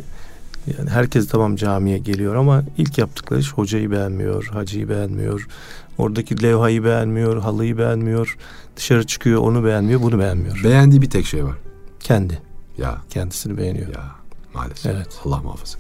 [0.78, 5.48] yani herkes tamam camiye geliyor ama ilk yaptıkları iş hocayı beğenmiyor, hacıyı beğenmiyor.
[5.98, 8.38] Oradaki levhayı beğenmiyor, halıyı beğenmiyor.
[8.78, 10.62] Dışarı çıkıyor onu beğenmiyor, bunu beğenmiyor.
[10.64, 11.56] Beğendiği bir tek şey var.
[12.00, 12.40] Kendi,
[12.78, 13.88] Ya kendisini beğeniyor.
[13.88, 14.04] ya
[14.56, 14.96] maalesef.
[14.96, 15.08] Evet.
[15.26, 15.78] Allah muhafaza.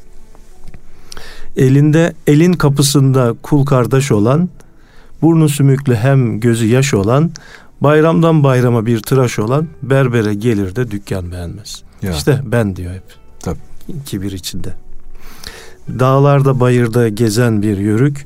[1.57, 4.49] Elinde elin kapısında kul kardeş olan,
[5.21, 7.31] burnu sümüklü hem gözü yaş olan,
[7.81, 11.83] bayramdan bayrama bir tıraş olan berbere gelir de dükkan beğenmez.
[12.01, 12.11] Ya.
[12.11, 13.03] İşte ben diyor hep.
[13.39, 13.59] Tabii.
[14.05, 14.73] Kibir içinde.
[15.99, 18.25] Dağlarda bayırda gezen bir yörük,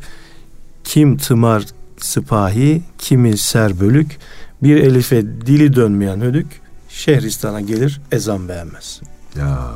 [0.84, 1.66] kim tımar
[1.98, 4.18] sıpahi, kimi serbölük,
[4.64, 6.48] bir elife dili dönmeyen hölük,
[6.90, 9.02] Şehristan'a gelir ezan beğenmez.
[9.38, 9.72] Ya.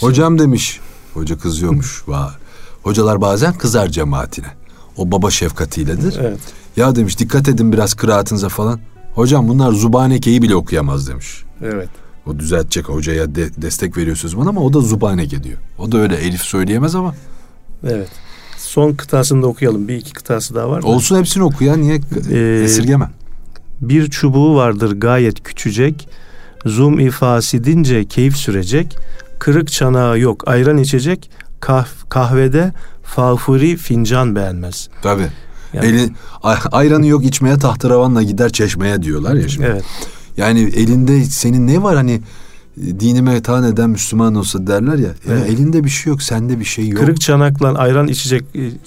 [0.00, 0.80] Hocam demiş.
[1.14, 2.02] Hoca kızıyormuş.
[2.08, 2.34] Va.
[2.82, 4.46] Hocalar bazen kızar cemaatine.
[4.96, 6.16] O baba şefkatiyledir.
[6.20, 6.38] Evet.
[6.76, 8.80] Ya demiş dikkat edin biraz kıraatınıza falan.
[9.14, 11.44] Hocam bunlar Zubaneke'yi bile okuyamaz demiş.
[11.62, 11.88] Evet.
[12.26, 15.58] O düzeltecek hocaya de- destek veriyor sözüm ama o da Zubaneke diyor.
[15.78, 17.14] O da öyle Elif söyleyemez ama.
[17.84, 18.08] Evet.
[18.58, 19.88] Son kıtasını da okuyalım.
[19.88, 20.82] Bir iki kıtası daha var.
[20.82, 20.86] da.
[20.86, 23.10] Olsun hepsini oku ya niye Ee, esirgeme.
[23.80, 26.08] Bir çubuğu vardır gayet küçücek.
[26.66, 28.96] Zum ifasidince keyif sürecek.
[29.38, 31.30] Kırık çanağı yok ayran içecek.
[31.60, 32.72] Kah- kahvede
[33.02, 34.88] fağfuri fincan beğenmez.
[35.02, 35.26] Tabii.
[35.72, 36.10] Yani- Eli,
[36.42, 39.66] ay- ayranı yok içmeye tahtaravanla gider çeşmeye diyorlar ya şimdi.
[39.70, 39.84] Evet.
[40.36, 42.20] Yani elinde senin ne var hani
[42.80, 45.04] dinime taan eden Müslüman olsa derler ya.
[45.06, 45.50] ya Evet.
[45.50, 47.00] elinde bir şey yok, sende bir şey yok.
[47.00, 48.44] Kırık çanakla ayran içecek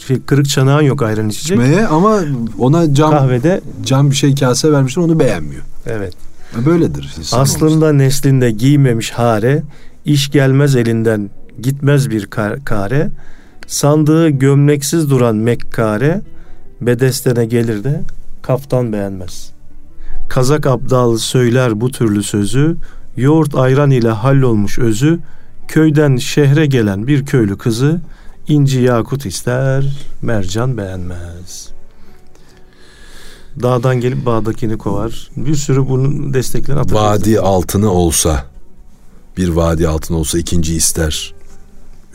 [0.08, 1.58] şey kırık çanağın yok ayran içecek.
[1.60, 2.20] içmeye ama
[2.60, 5.62] ona cam Kahvede cam bir şey kase vermişler onu beğenmiyor.
[5.86, 6.14] evet.
[6.58, 7.16] Ya Böyledir.
[7.32, 9.64] Aslında neslinde giymemiş hare,
[10.06, 11.30] iş gelmez elinden
[11.62, 13.10] gitmez bir kar- kare.
[13.68, 16.22] Sandığı gömleksiz duran mekkare,
[16.82, 18.02] bedestene gelir de
[18.42, 19.52] kaftan beğenmez.
[20.30, 22.76] Kazak abdalı söyler bu türlü sözü,
[23.18, 25.20] yoğurt ayran ile hallolmuş özü,
[25.68, 28.02] köyden şehre gelen bir köylü kızı,
[28.48, 29.86] İnci yakut ister,
[30.22, 31.70] mercan beğenmez.
[33.62, 35.30] Dağdan gelip bağdakini kovar.
[35.38, 37.22] Bir sürü bunun destekleri hatırlıyoruz.
[37.22, 38.46] Vadi altını olsa,
[39.40, 41.34] bir vadi altın olsa ikinci ister,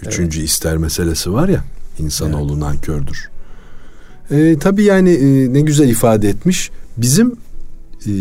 [0.07, 1.65] üçüncü ister meselesi var ya,
[1.99, 2.63] insanoğlu Evet.
[2.63, 3.31] nankördür.
[4.31, 6.71] Ee, tabii yani e, ne güzel ifade etmiş.
[6.97, 7.37] Bizim
[8.07, 8.13] e,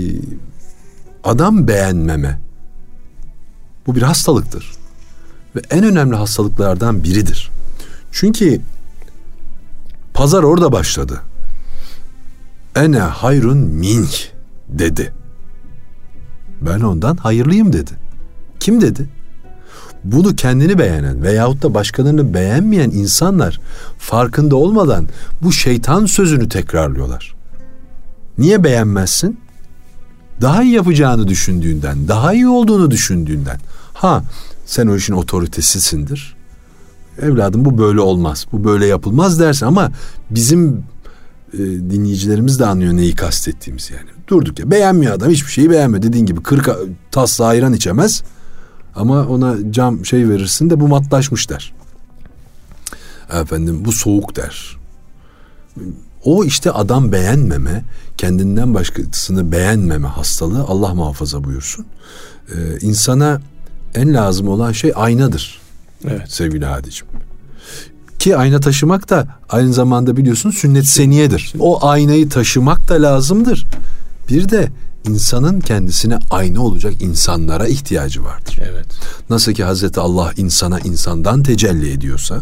[1.24, 2.40] adam beğenmeme,
[3.88, 4.72] bu bir hastalıktır.
[5.56, 7.52] Ve en önemli hastalıklardan biridir.
[8.12, 8.62] Çünkü
[10.14, 11.22] pazar orada başladı.
[12.76, 14.32] Ene hayrun mink
[14.70, 15.14] dedi.
[16.62, 18.03] Ben ondan hayırlıyım dedi.
[18.64, 19.08] Kim dedi?
[20.04, 23.60] Bunu kendini beğenen veyahut da başkalarını beğenmeyen insanlar
[23.98, 25.08] farkında olmadan
[25.42, 27.36] bu şeytan sözünü tekrarlıyorlar.
[28.38, 29.40] Niye beğenmezsin?
[30.42, 33.60] Daha iyi yapacağını düşündüğünden, daha iyi olduğunu düşündüğünden.
[33.94, 34.24] Ha,
[34.66, 36.36] sen o işin otoritesisindir.
[37.22, 39.92] Evladım bu böyle olmaz, bu böyle yapılmaz dersin ama
[40.30, 40.84] bizim
[41.54, 44.10] e, dinleyicilerimiz de anlıyor neyi kastettiğimiz yani.
[44.28, 46.04] Durduk ya beğenmiyor adam hiçbir şeyi beğenmiyor.
[46.04, 46.70] Dediğin gibi 40
[47.12, 48.24] tasla ayran içemez
[48.96, 51.74] ama ona cam şey verirsin de bu matlaşmış der.
[53.42, 54.78] Efendim bu soğuk der.
[56.26, 57.84] O işte adam beğenmeme,
[58.18, 61.86] kendinden başkasını beğenmeme hastalığı Allah muhafaza buyursun.
[62.52, 63.42] Ee, insana
[63.96, 65.62] en lazım olan şey aynadır
[66.08, 66.32] Evet.
[66.32, 67.08] sevgili Hadicim.
[68.20, 71.54] Ki ayna taşımak da aynı zamanda biliyorsun sünnet seniyedir.
[71.60, 73.66] O aynayı taşımak da lazımdır.
[74.30, 74.70] Bir de
[75.08, 78.60] insanın kendisine ayna olacak insanlara ihtiyacı vardır.
[78.62, 78.86] Evet.
[79.30, 82.42] Nasıl ki Hazreti Allah insana insandan tecelli ediyorsa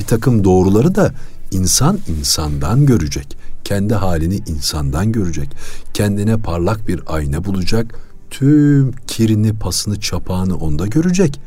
[0.00, 1.12] bir takım doğruları da
[1.50, 3.36] insan insandan görecek.
[3.64, 5.48] Kendi halini insandan görecek.
[5.94, 7.94] Kendine parlak bir ayna bulacak.
[8.30, 11.40] Tüm kirini, pasını, çapağını onda görecek.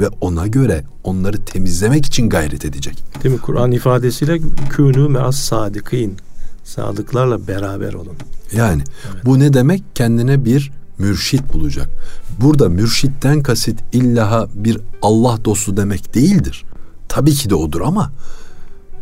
[0.00, 3.04] Ve ona göre onları temizlemek için gayret edecek.
[3.24, 3.40] Değil mi?
[3.40, 4.38] Kur'an ifadesiyle
[4.70, 6.16] künü me'as sadikin.
[6.64, 8.16] Sadıklarla beraber olun.
[8.52, 8.82] Yani
[9.24, 9.82] bu ne demek?
[9.94, 11.88] Kendine bir mürşit bulacak.
[12.40, 16.64] Burada mürşitten kasıt illaha bir Allah dostu demek değildir.
[17.08, 18.12] Tabii ki de odur ama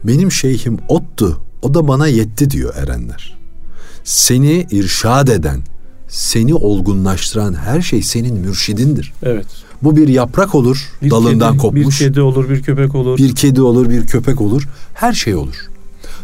[0.05, 3.39] benim şeyhim ottu, o da bana yetti diyor erenler.
[4.05, 5.61] Seni irşad eden,
[6.09, 9.13] seni olgunlaştıran her şey senin mürşidindir.
[9.23, 9.47] Evet.
[9.83, 12.01] Bu bir yaprak olur, Bir dalından kedi, kopmuş.
[12.01, 13.19] Bir kedi olur, bir köpek olur.
[13.19, 14.69] Bir kedi olur, bir köpek olur.
[14.95, 15.55] Her şey olur.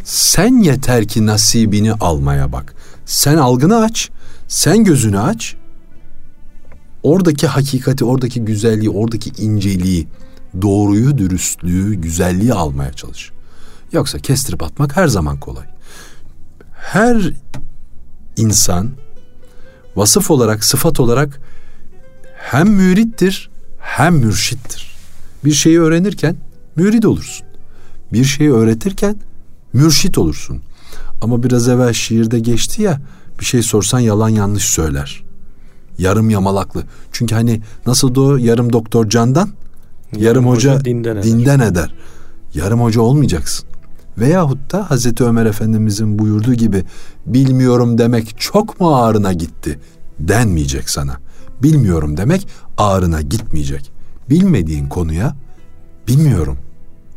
[0.08, 2.74] Sen yeter ki nasibini almaya bak.
[3.06, 4.10] Sen algını aç,
[4.48, 5.56] sen gözünü aç.
[7.02, 10.08] Oradaki hakikati, oradaki güzelliği, oradaki inceliği,
[10.62, 13.30] doğruyu, dürüstlüğü, güzelliği almaya çalış.
[13.92, 15.66] Yoksa kestirip atmak her zaman kolay.
[16.72, 17.32] Her
[18.36, 18.90] insan
[19.96, 21.40] vasıf olarak, sıfat olarak
[22.36, 24.96] hem mürittir hem mürşittir.
[25.44, 26.36] Bir şeyi öğrenirken
[26.76, 27.46] mürid olursun.
[28.12, 29.16] Bir şeyi öğretirken
[29.72, 30.60] mürşit olursun.
[31.20, 33.00] Ama biraz evvel şiirde geçti ya
[33.40, 35.24] bir şey sorsan yalan yanlış söyler.
[35.98, 36.82] Yarım yamalaklı.
[37.12, 39.50] Çünkü hani nasıl o yarım doktor candan,
[40.16, 41.22] yarım, hoca, dinden eder.
[41.22, 41.94] dinden eder.
[42.54, 43.68] Yarım hoca olmayacaksın.
[44.18, 46.84] Veyahut da Hazreti Ömer Efendimizin buyurduğu gibi
[47.26, 49.78] bilmiyorum demek çok mu ağrına gitti
[50.18, 51.16] denmeyecek sana.
[51.62, 52.48] Bilmiyorum demek
[52.78, 53.92] ağrına gitmeyecek.
[54.30, 55.36] Bilmediğin konuya
[56.08, 56.58] bilmiyorum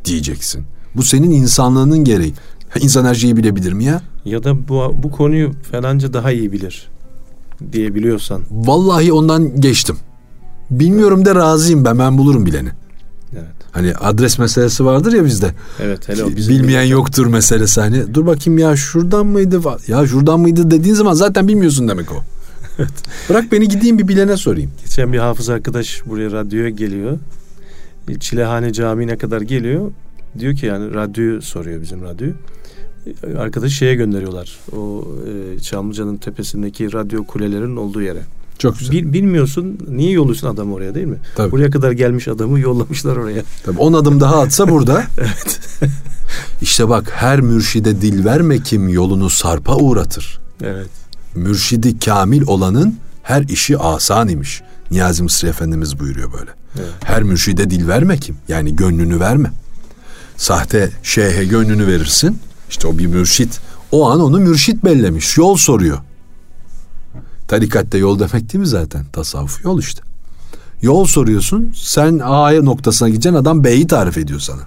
[0.05, 0.65] diyeceksin.
[0.95, 2.33] Bu senin insanlığının gereği.
[2.79, 4.01] İnsan her şeyi bilebilir mi ya?
[4.25, 6.87] Ya da bu, bu konuyu falanca daha iyi bilir
[7.71, 8.41] diyebiliyorsan.
[8.51, 9.97] Vallahi ondan geçtim.
[10.71, 12.69] Bilmiyorum de razıyım ben ben bulurum bileni.
[13.33, 13.45] Evet.
[13.71, 15.53] Hani adres meselesi vardır ya bizde.
[15.79, 18.13] Evet hele o bizim Bilmeyen yoktur meselesi hani.
[18.13, 19.61] Dur bakayım ya şuradan mıydı?
[19.87, 22.15] Ya şuradan mıydı dediğin zaman zaten bilmiyorsun demek o.
[23.29, 24.71] Bırak beni gideyim bir bilene sorayım.
[24.83, 27.19] Geçen bir hafız arkadaş buraya radyoya geliyor.
[28.19, 29.91] Çilehane Camii'ne kadar geliyor.
[30.39, 32.33] Diyor ki yani radyoyu soruyor bizim radyoyu.
[33.37, 34.57] Arkadaşı şeye gönderiyorlar.
[34.77, 35.07] O
[35.55, 38.21] e, Çamlıca'nın tepesindeki radyo kulelerinin olduğu yere.
[38.57, 38.91] Çok güzel.
[38.95, 41.17] Bil- bilmiyorsun niye yolluyorsun adamı oraya değil mi?
[41.35, 41.51] Tabii.
[41.51, 43.41] Buraya kadar gelmiş adamı yollamışlar oraya.
[43.65, 45.03] Tabii on adım daha atsa burada.
[46.61, 50.39] İşte bak her mürşide dil verme kim yolunu sarpa uğratır.
[50.63, 50.89] Evet.
[51.35, 54.61] Mürşidi kamil olanın her işi asan imiş.
[54.91, 56.51] Niyazi Mısri Efendimiz buyuruyor böyle.
[56.75, 56.89] Evet.
[57.03, 58.35] Her mürşide dil verme kim?
[58.47, 59.51] Yani gönlünü verme.
[60.41, 62.39] Sahte şeyhe gönlünü verirsin.
[62.69, 63.59] İşte o bir mürşit.
[63.91, 65.37] O an onu mürşit bellemiş.
[65.37, 65.97] Yol soruyor.
[67.47, 69.05] Tarikatte yol demek değil mi zaten?
[69.13, 70.01] Tasavvuf yol işte.
[70.81, 71.71] Yol soruyorsun.
[71.75, 73.37] Sen A noktasına gideceksin.
[73.39, 74.61] Adam B'yi tarif ediyor sana.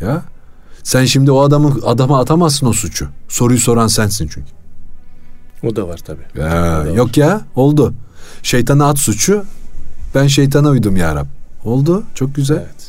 [0.00, 0.22] Ya.
[0.82, 3.08] Sen şimdi o adamı adama atamazsın o suçu.
[3.28, 4.50] Soruyu soran sensin çünkü.
[5.62, 6.26] O da var tabii.
[6.38, 6.86] Ya, da var.
[6.86, 7.94] yok ya oldu.
[8.42, 9.44] Şeytana at suçu.
[10.14, 11.26] Ben şeytana uydum ya Rab.
[11.64, 12.56] Oldu çok güzel.
[12.56, 12.81] Evet.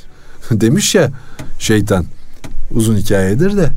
[0.62, 1.12] demiş ya
[1.60, 2.06] şeytan
[2.72, 3.70] uzun hikayedir de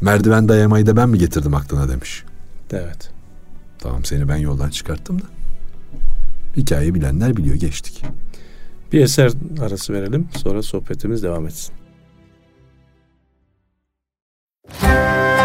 [0.00, 2.24] merdiven dayamayı da ben mi getirdim aklına demiş.
[2.72, 3.10] Evet.
[3.78, 5.24] Tamam seni ben yoldan çıkarttım da.
[6.56, 8.04] Hikayeyi bilenler biliyor geçtik.
[8.92, 11.74] Bir eser arası verelim sonra sohbetimiz devam etsin.
[14.82, 15.37] Ben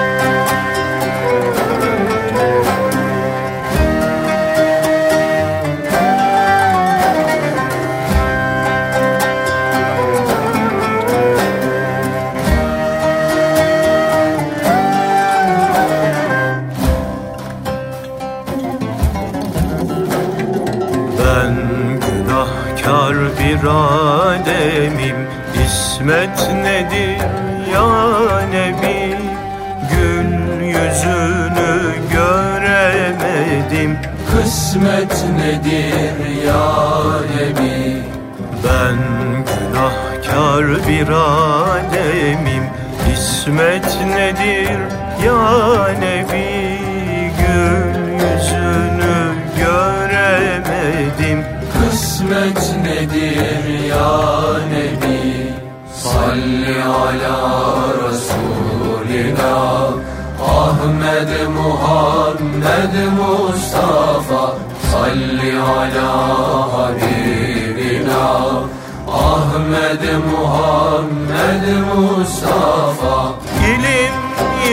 [23.63, 25.15] günahkar bir ademim
[25.65, 27.17] İsmet nedir
[27.73, 29.17] ya Nebi?
[29.91, 33.91] Gül yüzünü göremedim.
[34.31, 36.67] Kısmet nedir ya
[37.35, 38.03] Nebi?
[38.63, 38.97] Ben
[39.45, 42.65] günahkar bir ademim.
[43.13, 44.79] İsmet nedir
[45.25, 45.39] ya
[45.99, 46.52] Nebi
[52.33, 54.11] Kısmet nedir ya
[54.71, 55.53] Nebi.
[55.93, 57.37] Salli ala
[58.03, 59.55] Resulina
[60.41, 64.55] Ahmed Muhammed Mustafa.
[64.91, 66.11] Salli ala
[66.73, 68.25] Habibina.
[69.07, 73.33] Ahmed Muhammed Mustafa.
[73.61, 74.17] İlim,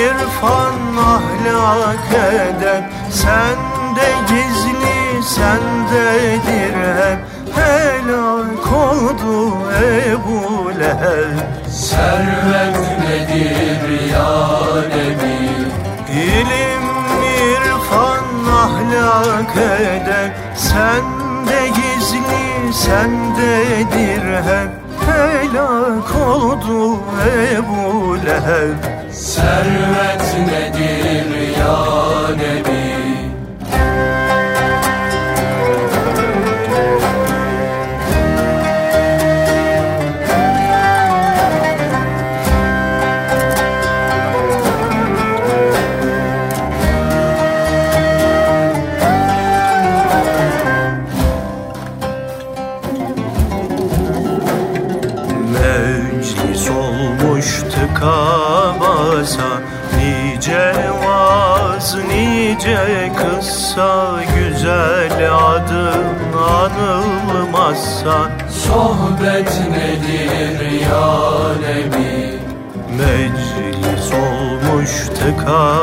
[0.01, 2.85] irfan, ahlak, edep.
[3.11, 9.59] Sende gizli, sendedir hep Helak oldu
[10.11, 11.37] Ebu Leheb.
[11.71, 14.33] Servet nedir ya
[14.95, 15.37] Nebi?
[16.13, 16.87] İlim,
[17.55, 18.25] irfan,
[18.63, 24.71] ahlak, edep Sende gizli, sendedir hep
[25.07, 26.99] Helak oldu
[27.53, 28.79] Ebu Leheb.
[29.13, 31.79] Servet nedir ya
[32.37, 32.80] Nebi
[65.31, 71.11] Güzel adın anılmazsa Sohbet nedir ya
[71.61, 72.39] Nebi?
[72.99, 75.77] Meclis olmuş tıka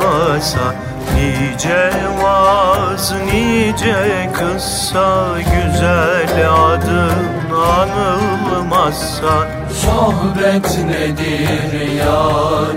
[0.00, 0.74] basa
[1.14, 1.90] Nice
[2.22, 12.22] vaz, nice kıssa Güzel adın anılmazsa Sohbet nedir ya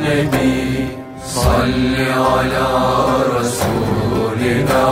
[0.01, 0.87] Nebi?
[1.25, 3.07] Salli ala
[3.39, 4.85] Resulina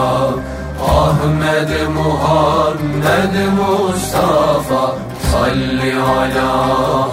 [0.94, 4.84] Ahmed Muhammed Mustafa
[5.30, 6.50] Salli ala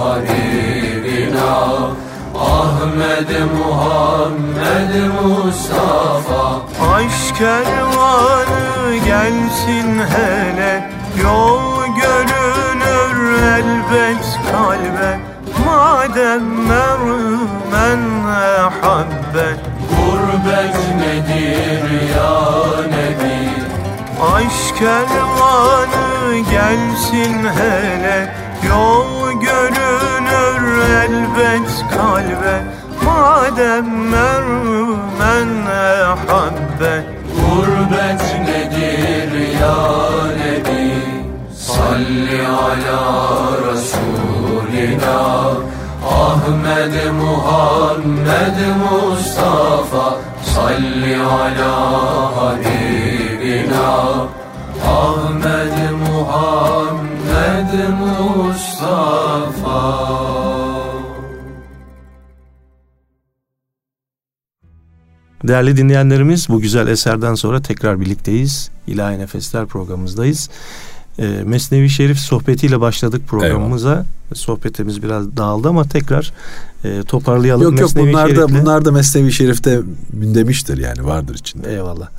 [0.01, 1.53] Habibina.
[2.36, 6.43] Ahmed Muhammed Mustafa.
[6.93, 10.89] Aşk kervanı gelsin hele
[11.23, 15.19] Yol görünür elbet kalbe.
[15.65, 18.01] Madem mermen
[18.82, 19.47] habbe
[19.89, 21.84] Gurbet nedir
[22.15, 22.34] ya
[22.91, 23.61] Nebi
[24.22, 28.34] Aşk kervanı gelsin hele
[28.67, 32.63] Yol görünür elbet kalbe.
[33.05, 35.65] Madem mermen
[36.28, 37.03] habbe
[37.36, 39.78] Gurbet nedir ya
[40.38, 40.93] Nebi?
[41.55, 43.01] Salli ala
[43.67, 45.22] Resulina
[46.05, 52.01] Ahmed Muhammed Mustafa Salli ala
[53.52, 54.28] Habibina
[54.84, 59.82] Ahmed Muhammed Mustafa
[65.47, 68.72] Değerli dinleyenlerimiz bu güzel eserden sonra tekrar birlikteyiz.
[68.88, 70.49] İlahi Nefesler programımızdayız.
[71.20, 74.06] Ee, Mesnevi Şerif sohbetiyle başladık programımıza.
[74.34, 76.34] Sohbetimiz biraz dağıldı ama tekrar
[76.84, 77.64] e, toparlayalım.
[77.64, 79.82] Yok yok Mesnevi bunlar da bunlar da Mesnevi Şerif'te
[80.14, 81.72] demiştir yani vardır içinde.
[81.74, 82.10] Eyvallah.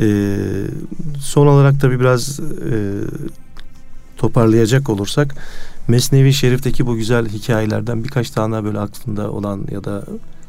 [0.00, 0.38] Ee,
[1.20, 2.76] son olarak tabii biraz e,
[4.16, 5.34] toparlayacak olursak
[5.88, 10.04] Mesnevi Şerif'teki bu güzel hikayelerden birkaç tane böyle aklında olan ya da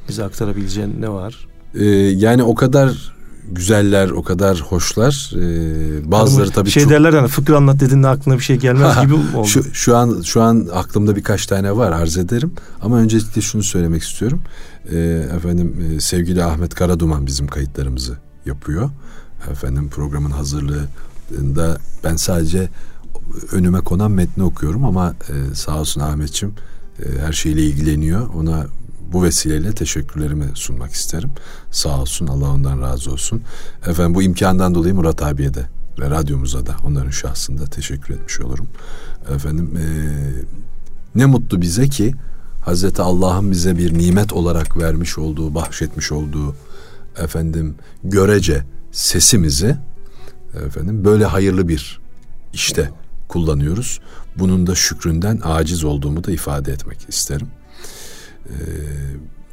[0.10, 1.48] bize aktarabileceğin ne var?
[1.76, 3.14] Ee, yani o kadar
[3.52, 5.32] güzeller, o kadar hoşlar.
[5.36, 6.92] Ee, bazıları bu tabii şey çok...
[6.92, 9.48] derler hani fıkra anlat dediğinde aklına bir şey gelmez gibi oldu.
[9.48, 12.54] Şu, şu an şu an aklımda birkaç tane var arz ederim.
[12.82, 14.42] Ama öncelikle şunu söylemek istiyorum.
[14.92, 14.98] Ee,
[15.36, 18.90] efendim e, sevgili Ahmet Karaduman bizim kayıtlarımızı yapıyor.
[19.52, 22.70] Efendim programın hazırlığında ben sadece
[23.52, 26.54] önüme konan metni okuyorum ama e, sağ olsun Ahmetçim
[27.00, 28.30] e, her şeyle ilgileniyor.
[28.34, 28.68] Ona
[29.14, 31.32] bu vesileyle teşekkürlerimi sunmak isterim.
[31.72, 33.42] Sağ olsun Allah ondan razı olsun.
[33.88, 35.66] Efendim bu imkandan dolayı Murat abiye de
[36.00, 38.68] ve radyomuza da onların şahsında teşekkür etmiş olurum.
[39.36, 39.86] Efendim e,
[41.16, 42.14] ne mutlu bize ki
[42.62, 46.56] Hazreti Allah'ın bize bir nimet olarak vermiş olduğu, bahşetmiş olduğu
[47.18, 49.78] efendim görece sesimizi
[50.66, 52.02] efendim böyle hayırlı bir
[52.54, 52.90] işte
[53.28, 54.00] kullanıyoruz.
[54.36, 57.48] Bunun da şükründen aciz olduğumu da ifade etmek isterim.
[58.50, 58.52] Ee,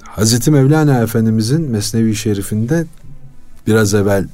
[0.02, 2.86] Hazreti Mevlana Efendimizin Mesnevi Şerif'inde
[3.66, 4.28] biraz evvel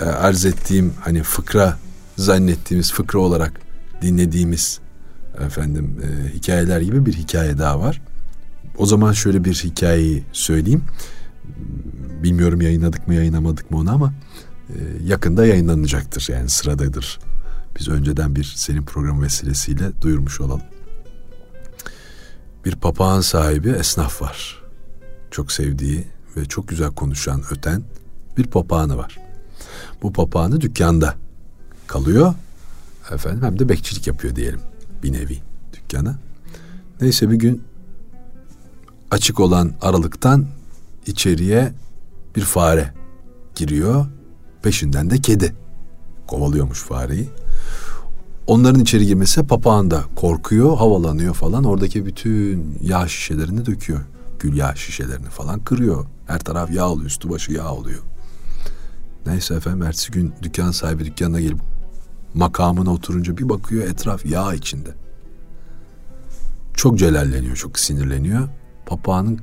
[0.00, 1.78] e, arz ettiğim hani fıkra
[2.16, 3.52] zannettiğimiz fıkra olarak
[4.02, 4.80] dinlediğimiz
[5.46, 8.00] efendim e, hikayeler gibi bir hikaye daha var.
[8.78, 10.84] O zaman şöyle bir hikayeyi söyleyeyim.
[12.22, 14.12] Bilmiyorum yayınladık mı yayınlamadık mı onu ama
[14.68, 14.74] e,
[15.04, 17.18] yakında yayınlanacaktır yani sıradadır.
[17.78, 20.62] Biz önceden bir senin program vesilesiyle duyurmuş olalım.
[22.64, 24.62] Bir papağan sahibi esnaf var.
[25.30, 26.04] Çok sevdiği
[26.36, 27.82] ve çok güzel konuşan, öten
[28.36, 29.18] bir papağanı var.
[30.02, 31.14] Bu papağanı dükkanda
[31.86, 32.34] kalıyor.
[33.10, 34.60] Efendim hem de bekçilik yapıyor diyelim
[35.02, 35.38] bir nevi
[35.72, 36.18] dükkana.
[37.00, 37.62] Neyse bir gün
[39.10, 40.46] açık olan aralıktan
[41.08, 41.72] içeriye
[42.36, 42.94] bir fare
[43.54, 44.06] giriyor.
[44.62, 45.54] Peşinden de kedi
[46.26, 47.28] kovalıyormuş fareyi.
[48.46, 51.64] Onların içeri girmesi papağan da korkuyor, havalanıyor falan.
[51.64, 54.00] Oradaki bütün yağ şişelerini döküyor.
[54.40, 56.06] Gül yağ şişelerini falan kırıyor.
[56.26, 58.02] Her taraf yağ oluyor, üstü başı yağ oluyor.
[59.26, 61.58] Neyse efendim ertesi gün dükkan sahibi dükkanına gelip
[62.34, 64.90] makamına oturunca bir bakıyor etraf yağ içinde.
[66.74, 68.48] Çok celalleniyor, çok sinirleniyor.
[68.86, 69.40] Papağanın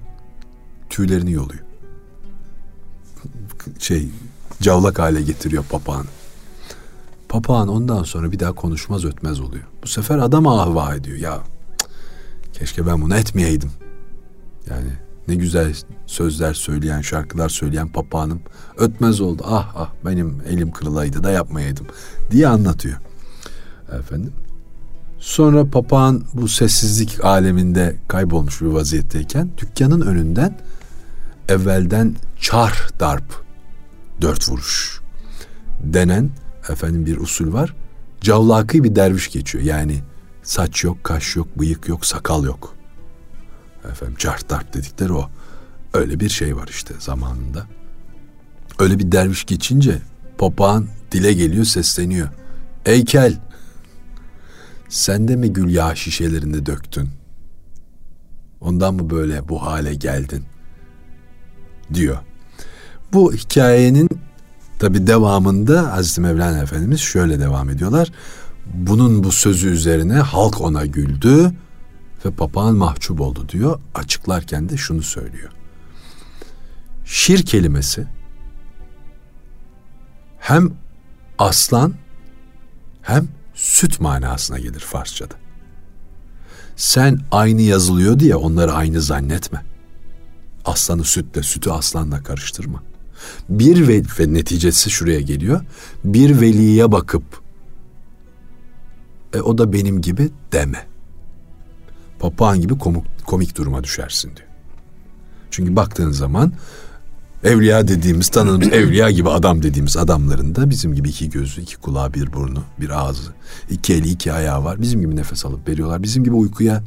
[0.90, 1.64] tüylerini yoluyor.
[3.80, 4.10] Şey,
[4.62, 6.08] cavlak hale getiriyor papağanı.
[7.30, 9.64] Papağan ondan sonra bir daha konuşmaz ötmez oluyor.
[9.84, 11.18] Bu sefer adam ahva ediyor.
[11.18, 11.40] Ya
[12.54, 13.72] keşke ben bunu etmeyeydim.
[14.70, 14.90] Yani
[15.28, 15.76] ne güzel
[16.06, 18.42] sözler söyleyen, şarkılar söyleyen papağanım
[18.78, 19.44] ötmez oldu.
[19.46, 21.86] Ah ah benim elim kırılaydı da yapmayaydım
[22.32, 22.98] diye anlatıyor.
[24.00, 24.34] Efendim.
[25.20, 30.58] Sonra papağan bu sessizlik aleminde kaybolmuş bir vaziyetteyken dükkanın önünden
[31.50, 33.46] evvelden çar darp
[34.22, 35.02] dört vuruş
[35.84, 36.30] denen
[36.70, 37.76] efendim bir usul var.
[38.22, 39.64] Cavlaki bir derviş geçiyor.
[39.64, 40.04] Yani
[40.44, 42.76] saç yok, kaş yok, bıyık yok, sakal yok.
[43.92, 45.30] Efendim çar darp dedikleri o.
[45.94, 47.68] Öyle bir şey var işte zamanında.
[48.80, 50.02] Öyle bir derviş geçince
[50.38, 52.30] papağan dile geliyor, sesleniyor.
[52.86, 53.40] Ey kel,
[54.90, 57.10] sen de mi gül yağı şişelerini döktün?
[58.62, 60.46] Ondan mı böyle bu hale geldin?
[61.94, 62.18] Diyor.
[63.14, 64.10] Bu hikayenin
[64.80, 68.12] tabi devamında Hazreti Mevlana Efendimiz şöyle devam ediyorlar.
[68.74, 71.52] Bunun bu sözü üzerine halk ona güldü
[72.26, 73.80] ve papağan mahcup oldu diyor.
[73.96, 75.52] Açıklarken de şunu söylüyor.
[77.06, 78.08] Şir kelimesi
[80.40, 80.72] hem
[81.38, 81.94] aslan
[83.02, 85.36] hem süt manasına gelir Farsçada.
[86.76, 89.75] Sen aynı yazılıyor diye onları aynı zannetme.
[90.66, 92.84] Aslanı sütle, sütü aslanla karıştırma.
[93.50, 95.62] Bir ve, ve neticesi şuraya geliyor.
[96.04, 97.24] Bir veliye bakıp
[99.34, 100.86] e, o da benim gibi deme.
[102.20, 104.48] Papağan gibi komik, komik duruma düşersin diyor.
[105.52, 106.54] Çünkü baktığın zaman
[107.44, 112.14] evliya dediğimiz, tanıdığımız evliya gibi adam dediğimiz adamların da bizim gibi iki gözü, iki kulağı,
[112.14, 113.32] bir burnu, bir ağzı,
[113.70, 114.82] iki eli, iki ayağı var.
[114.82, 116.04] Bizim gibi nefes alıp veriyorlar.
[116.04, 116.84] Bizim gibi uykuya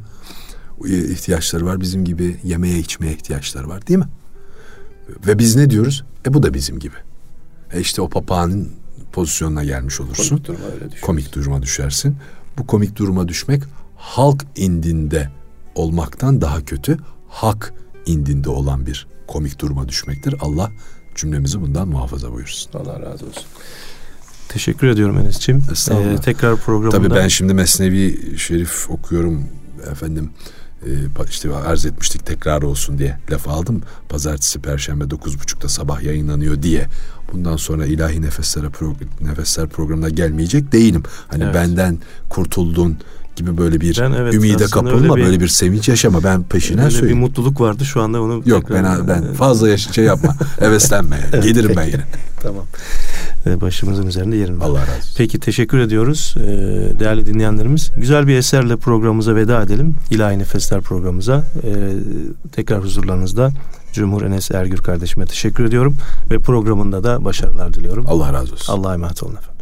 [0.87, 1.81] ihtiyaçları var.
[1.81, 4.09] Bizim gibi yemeğe, içmeye ihtiyaçları var değil mi?
[5.27, 6.03] Ve biz ne diyoruz?
[6.27, 6.95] E bu da bizim gibi.
[7.73, 8.71] E işte o papağanın
[9.11, 10.37] pozisyonuna gelmiş olursun.
[10.37, 11.05] Komik duruma öyle düşüyorsun.
[11.05, 12.17] Komik duruma düşersin.
[12.57, 13.63] Bu komik duruma düşmek
[13.97, 15.29] halk indinde
[15.75, 16.97] olmaktan daha kötü.
[17.29, 17.73] Hak
[18.05, 20.35] indinde olan bir komik duruma düşmektir.
[20.39, 20.71] Allah
[21.15, 22.71] cümlemizi bundan muhafaza buyursun.
[22.73, 23.43] Allah razı olsun.
[24.49, 25.63] Teşekkür ediyorum Enes'ciğim.
[25.91, 26.97] Ee, tekrar programda.
[26.97, 29.43] Tabii ben şimdi Mesnevi Şerif okuyorum
[29.91, 30.29] efendim.
[30.85, 33.81] Ee, işte arz etmiştik tekrar olsun diye laf aldım.
[34.09, 36.87] Pazartesi, Perşembe 9.30'da sabah yayınlanıyor diye.
[37.33, 41.03] Bundan sonra ilahi nefesler, pro, nefesler programına gelmeyecek değilim.
[41.27, 41.55] Hani Evet.
[41.55, 41.97] benden
[42.29, 42.97] kurtuldun,
[43.39, 46.23] gibi böyle bir Ben evet, ümide kapılma, bir- böyle bir sevinç yaşama.
[46.23, 47.19] Ben peşinden Öyle bir söyleyeyim.
[47.19, 50.35] mutluluk vardı şu anda onu Yok tekrar- ben ben fazla yaş- şey yapma.
[50.59, 51.19] Heveslenme.
[51.33, 51.43] yani.
[51.45, 52.03] Gelirim ben yine.
[52.41, 52.63] Tamam.
[53.45, 54.65] Ee, Başımızın üzerinde yerin var.
[54.65, 55.13] Allah razı olsun.
[55.17, 56.41] Peki teşekkür ediyoruz ee,
[56.99, 57.91] değerli dinleyenlerimiz.
[57.97, 59.95] Güzel bir eserle programımıza veda edelim.
[60.11, 61.43] İlahi Nefesler programımıza.
[61.63, 61.69] Ee,
[62.51, 63.51] tekrar huzurlarınızda
[63.93, 65.95] Cumhur Enes Ergür kardeşime teşekkür ediyorum.
[66.31, 68.05] Ve programında da başarılar diliyorum.
[68.07, 68.73] Allah razı olsun.
[68.73, 69.58] Allah'a emanet olun efendim.